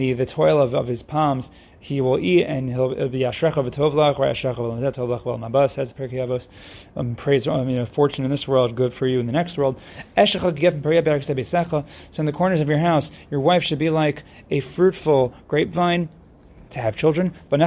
the, 0.00 0.12
the 0.12 0.26
toil 0.26 0.60
of, 0.60 0.74
of 0.74 0.86
his 0.86 1.02
palms 1.02 1.50
he 1.80 2.00
will 2.00 2.18
eat 2.18 2.44
and 2.44 2.70
he'll 2.70 3.08
be 3.08 3.20
ashrecha 3.20 3.52
v'tovlach 3.52 4.18
or 4.18 4.26
ashrecha 4.26 4.56
v'lamzet 4.56 4.94
tovlach 4.94 5.24
well 5.24 5.38
nabas 5.38 5.72
says 5.72 5.94
Pirkei 5.94 6.14
Avos 6.14 6.48
um, 6.96 7.14
praise 7.14 7.46
um, 7.46 7.68
you 7.68 7.76
know, 7.76 7.86
fortune 7.86 8.24
in 8.24 8.30
this 8.30 8.48
world 8.48 8.74
good 8.74 8.92
for 8.92 9.06
you 9.06 9.20
in 9.20 9.26
the 9.26 9.32
next 9.32 9.56
world. 9.56 9.80
So 10.16 10.22
in 12.20 12.26
the 12.26 12.32
corners 12.32 12.60
of 12.60 12.68
your 12.68 12.78
house 12.78 13.12
your 13.30 13.40
wife 13.40 13.62
should 13.62 13.78
be 13.78 13.90
like 13.90 14.24
a 14.50 14.60
fruitful 14.60 15.34
grapevine 15.46 16.08
to 16.70 16.80
have 16.80 16.96
children. 16.96 17.32
And 17.50 17.62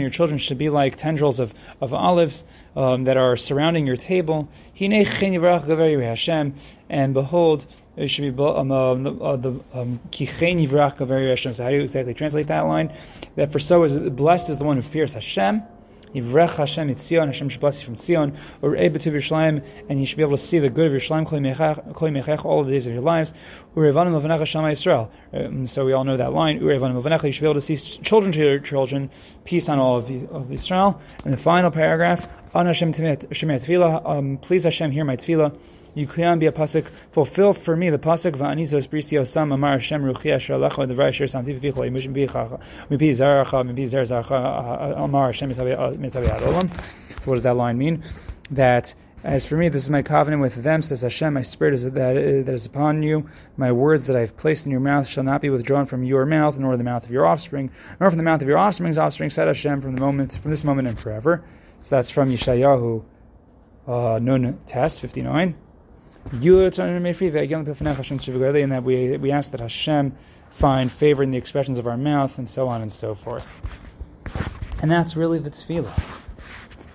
your 0.00 0.10
children 0.10 0.38
should 0.38 0.58
be 0.58 0.68
like 0.68 0.96
tendrils 0.96 1.40
of, 1.40 1.54
of 1.80 1.94
olives 1.94 2.44
um, 2.76 3.04
that 3.04 3.16
are 3.16 3.36
surrounding 3.36 3.86
your 3.86 3.96
table. 3.96 4.48
And 6.88 7.14
behold, 7.14 7.66
it 7.96 8.08
should 8.08 8.36
be 8.36 8.42
um, 8.42 8.70
uh, 8.70 8.94
the 9.36 9.50
um, 9.72 9.98
kichen 10.10 10.66
yivrach 10.66 11.04
very 11.06 11.28
Hashem. 11.30 11.54
So 11.54 11.64
how 11.64 11.70
do 11.70 11.76
you 11.76 11.82
exactly 11.82 12.14
translate 12.14 12.46
that 12.48 12.60
line? 12.60 12.92
That 13.36 13.52
for 13.52 13.58
so 13.58 13.82
is 13.84 13.98
blessed 13.98 14.50
is 14.50 14.58
the 14.58 14.64
one 14.64 14.76
who 14.76 14.82
fears 14.82 15.14
Hashem. 15.14 15.62
Yivrech 16.14 16.56
Hashem 16.56 16.88
Tzion, 16.88 17.26
Hashem 17.26 17.48
should 17.50 17.60
bless 17.60 17.80
you 17.80 17.86
from 17.86 17.94
Tzion, 17.96 18.34
or 18.62 18.70
Ebetu 18.70 19.12
Yerushalayim, 19.12 19.62
and 19.90 20.00
you 20.00 20.06
should 20.06 20.16
be 20.16 20.22
able 20.22 20.36
to 20.36 20.42
see 20.42 20.58
the 20.58 20.70
good 20.70 20.86
of 20.86 20.92
Yerushalayim, 20.92 21.26
Kol 21.26 22.08
Mechech, 22.08 22.44
all 22.44 22.64
the 22.64 22.70
days 22.70 22.86
of 22.86 22.94
your 22.94 23.02
lives. 23.02 23.34
Urevanim 23.74 24.18
Levanecha 24.18 24.46
Shama 24.46 24.68
Yisrael. 24.68 25.10
Um, 25.34 25.66
so 25.66 25.84
we 25.84 25.92
all 25.92 26.04
know 26.04 26.16
that 26.16 26.32
line. 26.32 26.60
Urevanim 26.60 27.02
Levanecha, 27.02 27.24
you 27.24 27.32
should 27.32 27.42
be 27.42 27.46
able 27.46 27.54
to 27.54 27.60
see 27.60 27.76
children 27.76 28.32
to 28.32 28.38
your 28.38 28.58
children, 28.60 29.10
peace 29.44 29.68
on 29.68 29.78
all 29.78 29.96
of, 29.96 30.10
of 30.32 30.50
Israel. 30.50 31.00
And 31.24 31.32
the 31.34 31.38
final 31.38 31.70
paragraph, 31.70 32.26
An 32.56 32.64
Hashem 32.64 32.92
Shemet 32.92 33.26
Tefillah, 33.28 34.00
um, 34.06 34.38
please 34.38 34.64
Hashem 34.64 34.90
hear 34.90 35.04
my 35.04 35.18
Tefillah. 35.18 35.54
You 35.94 36.06
can 36.06 36.38
be 36.38 36.46
a 36.46 36.52
pasuk 36.52 36.88
fulfill 37.10 37.52
for 37.52 37.76
me 37.76 37.90
the 37.90 37.98
pasuk 37.98 38.34
va'anizos 38.34 38.88
brisio 38.88 39.26
sam 39.26 39.52
amar 39.52 39.72
Hashem 39.72 40.02
ruchi 40.02 40.34
asher 40.34 40.54
lecha 40.54 40.88
devar 40.88 41.08
asher 41.08 41.26
samti 41.26 41.60
b'fichol 41.60 41.86
yimishim 41.86 42.14
bicha 42.14 42.58
mipi 42.88 43.10
zaracha 43.10 43.62
mipi 43.62 43.86
zer 43.86 44.04
zaracha 44.04 44.96
amar 44.96 45.32
Hashem 45.32 45.50
mitzavi 45.50 46.28
adolam. 46.28 46.70
So 47.20 47.30
what 47.30 47.34
does 47.34 47.42
that 47.42 47.56
line 47.56 47.76
mean? 47.76 48.02
That 48.50 48.94
as 49.22 49.44
for 49.44 49.58
me, 49.58 49.68
this 49.68 49.82
is 49.82 49.90
my 49.90 50.00
covenant 50.00 50.40
with 50.40 50.54
them, 50.54 50.80
says 50.80 51.02
Hashem. 51.02 51.34
My 51.34 51.42
spirit 51.42 51.74
is 51.74 51.84
that, 51.84 51.92
that 51.92 52.48
is 52.54 52.64
upon 52.64 53.02
you. 53.02 53.28
My 53.58 53.70
words 53.70 54.06
that 54.06 54.16
I 54.16 54.20
have 54.20 54.34
placed 54.34 54.64
in 54.64 54.72
your 54.72 54.80
mouth 54.80 55.06
shall 55.06 55.24
not 55.24 55.42
be 55.42 55.50
withdrawn 55.50 55.84
from 55.84 56.04
your 56.04 56.24
mouth, 56.24 56.58
nor 56.58 56.78
the 56.78 56.84
mouth 56.84 57.04
of 57.04 57.10
your 57.10 57.26
offspring, 57.26 57.70
nor 58.00 58.08
from 58.10 58.16
the 58.16 58.24
mouth 58.24 58.40
of 58.40 58.48
your 58.48 58.56
offspring's 58.56 58.96
offspring, 58.96 59.28
said 59.28 59.46
Hashem, 59.46 59.82
from 59.82 59.92
the 59.92 60.00
moment, 60.00 60.38
from 60.38 60.50
this 60.50 60.64
moment 60.64 60.88
and 60.88 60.98
forever. 60.98 61.44
So 61.82 61.96
that's 61.96 62.10
from 62.10 62.30
Yeshayahu, 62.30 63.04
uh, 63.86 64.18
Nun 64.20 64.58
Test 64.66 65.00
59 65.00 65.54
and 66.32 67.06
that 68.72 68.82
we, 68.82 69.16
we 69.16 69.30
ask 69.30 69.52
that 69.52 69.60
Hashem 69.60 70.10
find 70.50 70.90
favor 70.90 71.22
in 71.22 71.30
the 71.30 71.38
expressions 71.38 71.78
of 71.78 71.86
our 71.86 71.96
mouth, 71.96 72.38
and 72.38 72.48
so 72.48 72.68
on 72.68 72.82
and 72.82 72.90
so 72.90 73.14
forth. 73.14 73.46
And 74.82 74.90
that's 74.90 75.16
really 75.16 75.38
the 75.38 75.50
tefillah. 75.50 75.92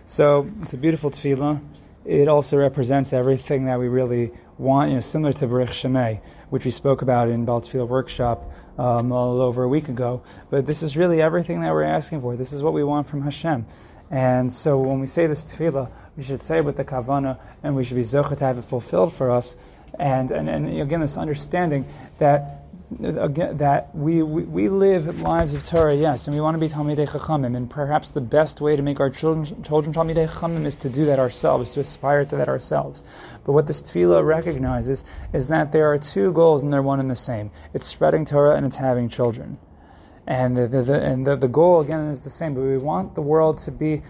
So 0.06 0.50
it's 0.62 0.74
a 0.74 0.78
beautiful 0.78 1.12
tefillah. 1.12 1.62
It 2.06 2.28
also 2.28 2.58
represents 2.58 3.14
everything 3.14 3.66
that 3.66 3.80
we 3.80 3.88
really 3.88 4.32
want, 4.58 4.90
you 4.90 4.96
know, 4.96 5.02
similar 5.02 5.34
to 5.34 5.48
Baruch 5.48 5.70
Shemay, 5.70 6.20
which 6.50 6.66
we 6.66 6.72
spoke 6.72 7.02
about 7.02 7.30
in 7.30 7.46
Bal 7.46 7.62
Tefillah 7.62 7.88
Workshop 7.88 8.42
um, 8.78 9.12
all 9.12 9.40
over 9.40 9.64
a 9.64 9.70
week 9.70 9.88
ago. 9.88 10.24
But 10.50 10.66
this 10.66 10.84
is 10.84 10.98
really 10.98 11.22
everything 11.22 11.62
that 11.62 11.72
we're 11.72 11.84
asking 11.84 12.22
for. 12.22 12.36
This 12.36 12.52
is 12.52 12.64
what 12.64 12.74
we 12.74 12.84
want 12.84 13.08
from 13.08 13.22
Hashem. 13.22 13.66
And 14.12 14.52
so 14.52 14.78
when 14.78 15.00
we 15.00 15.08
say 15.08 15.26
this 15.26 15.44
tefillah, 15.46 15.90
we 16.18 16.24
should 16.24 16.42
say 16.42 16.58
it 16.58 16.66
with 16.66 16.78
the 16.78 16.84
kavana, 16.84 17.40
and 17.64 17.76
we 17.76 17.86
should 17.86 17.96
be 17.96 18.04
zochet 18.04 18.38
to 18.38 18.46
have 18.46 18.58
it 18.58 18.66
fulfilled 18.66 19.14
for 19.14 19.32
us. 19.32 19.56
And, 19.98 20.32
and, 20.32 20.50
and 20.50 20.82
again, 20.82 21.00
this 21.00 21.18
understanding 21.18 21.86
that 22.20 22.62
again, 23.00 23.58
that 23.58 23.96
we, 23.96 24.22
we, 24.22 24.44
we 24.44 24.70
live 24.70 25.20
lives 25.20 25.54
of 25.54 25.64
Torah, 25.64 25.96
yes, 25.96 26.28
and 26.28 26.36
we 26.36 26.42
want 26.42 26.56
to 26.56 26.60
be 26.60 26.68
Talmidei 26.68 27.08
Chachamim, 27.08 27.56
and 27.56 27.70
perhaps 27.70 28.10
the 28.10 28.22
best 28.22 28.60
way 28.60 28.76
to 28.76 28.82
make 28.82 29.00
our 29.00 29.10
children, 29.10 29.64
children 29.64 29.94
Talmidei 29.94 30.28
Chachamim 30.28 30.66
is 30.66 30.76
to 30.78 30.90
do 30.90 31.06
that 31.06 31.20
ourselves, 31.20 31.72
to 31.72 31.80
aspire 31.80 32.26
to 32.26 32.36
that 32.36 32.50
ourselves. 32.50 33.04
But 33.46 33.54
what 33.54 33.68
this 33.68 33.82
tefillah 33.82 34.26
recognizes 34.26 35.04
is 35.34 35.48
that 35.48 35.72
there 35.72 35.92
are 35.92 35.98
two 35.98 36.34
goals, 36.34 36.64
and 36.64 36.74
they're 36.74 36.82
one 36.82 37.00
and 37.00 37.10
the 37.10 37.16
same. 37.16 37.52
It's 37.74 37.86
spreading 37.86 38.26
Torah, 38.26 38.56
and 38.56 38.66
it's 38.66 38.76
having 38.76 39.10
children. 39.10 39.58
And 40.28 40.56
the, 40.56 40.68
the, 40.68 40.84
the 40.84 41.02
and 41.02 41.26
the, 41.26 41.36
the 41.36 41.48
goal, 41.48 41.82
again, 41.82 42.06
is 42.08 42.22
the 42.22 42.30
same, 42.30 42.54
but 42.54 42.62
we 42.62 42.78
want 42.78 43.16
the 43.16 43.22
world 43.22 43.58
to 43.60 43.72
be 43.72 44.02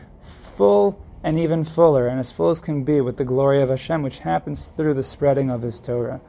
full 0.56 1.00
and 1.24 1.40
even 1.40 1.64
fuller, 1.64 2.08
and 2.08 2.20
as 2.20 2.32
full 2.32 2.50
as 2.50 2.60
can 2.60 2.84
be 2.84 3.00
with 3.00 3.18
the 3.18 3.26
glory 3.26 3.62
of 3.62 3.70
Hashem, 3.70 4.02
which 4.02 4.20
happens 4.20 4.68
through 4.68 4.96
the 4.96 5.04
spreading 5.04 5.50
of 5.50 5.62
His 5.62 5.80
Torah, 5.80 6.20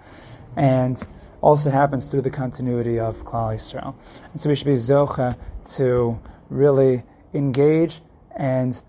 and 0.57 1.03
also 1.41 1.71
happens 1.71 2.07
through 2.07 2.21
the 2.21 2.31
continuity 2.31 3.01
of 3.01 3.17
Klal 3.25 3.55
Yisrael. 3.55 3.95
And 4.31 4.41
so 4.41 4.49
we 4.49 4.55
should 4.55 4.67
be 4.67 4.75
zocha 4.75 5.37
to 5.77 6.19
really 6.51 7.03
engage 7.35 8.01
and 8.37 8.81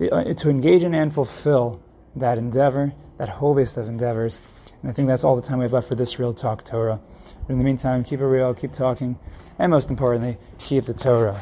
uh, 0.00 0.34
to 0.34 0.50
engage 0.50 0.82
in 0.82 0.94
and 0.94 1.12
fulfill 1.14 1.80
that 2.16 2.38
endeavor, 2.38 2.92
that 3.18 3.28
holiest 3.28 3.76
of 3.76 3.88
endeavors. 3.88 4.40
And 4.82 4.90
I 4.90 4.94
think 4.94 5.08
that's 5.08 5.24
all 5.24 5.36
the 5.36 5.42
time 5.42 5.58
we 5.58 5.64
have 5.64 5.72
left 5.72 5.88
for 5.88 5.94
this 5.94 6.18
real 6.18 6.34
talk 6.34 6.64
Torah. 6.64 7.00
But 7.46 7.52
in 7.52 7.58
the 7.58 7.64
meantime, 7.64 8.04
keep 8.04 8.20
it 8.20 8.26
real, 8.26 8.54
keep 8.54 8.72
talking, 8.72 9.16
and 9.58 9.70
most 9.70 9.90
importantly, 9.90 10.36
keep 10.58 10.86
the 10.86 10.94
Torah 10.94 11.40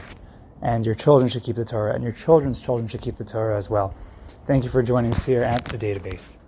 and 0.64 0.84
your 0.84 0.94
children 0.94 1.28
should 1.28 1.42
keep 1.42 1.56
the 1.56 1.64
Torah, 1.64 1.94
and 1.94 2.02
your 2.02 2.12
children's 2.12 2.58
children 2.58 2.88
should 2.88 3.02
keep 3.02 3.18
the 3.18 3.24
Torah 3.24 3.56
as 3.56 3.68
well. 3.68 3.94
Thank 4.46 4.64
you 4.64 4.70
for 4.70 4.82
joining 4.82 5.12
us 5.12 5.24
here 5.24 5.42
at 5.42 5.64
the 5.66 5.78
database. 5.78 6.38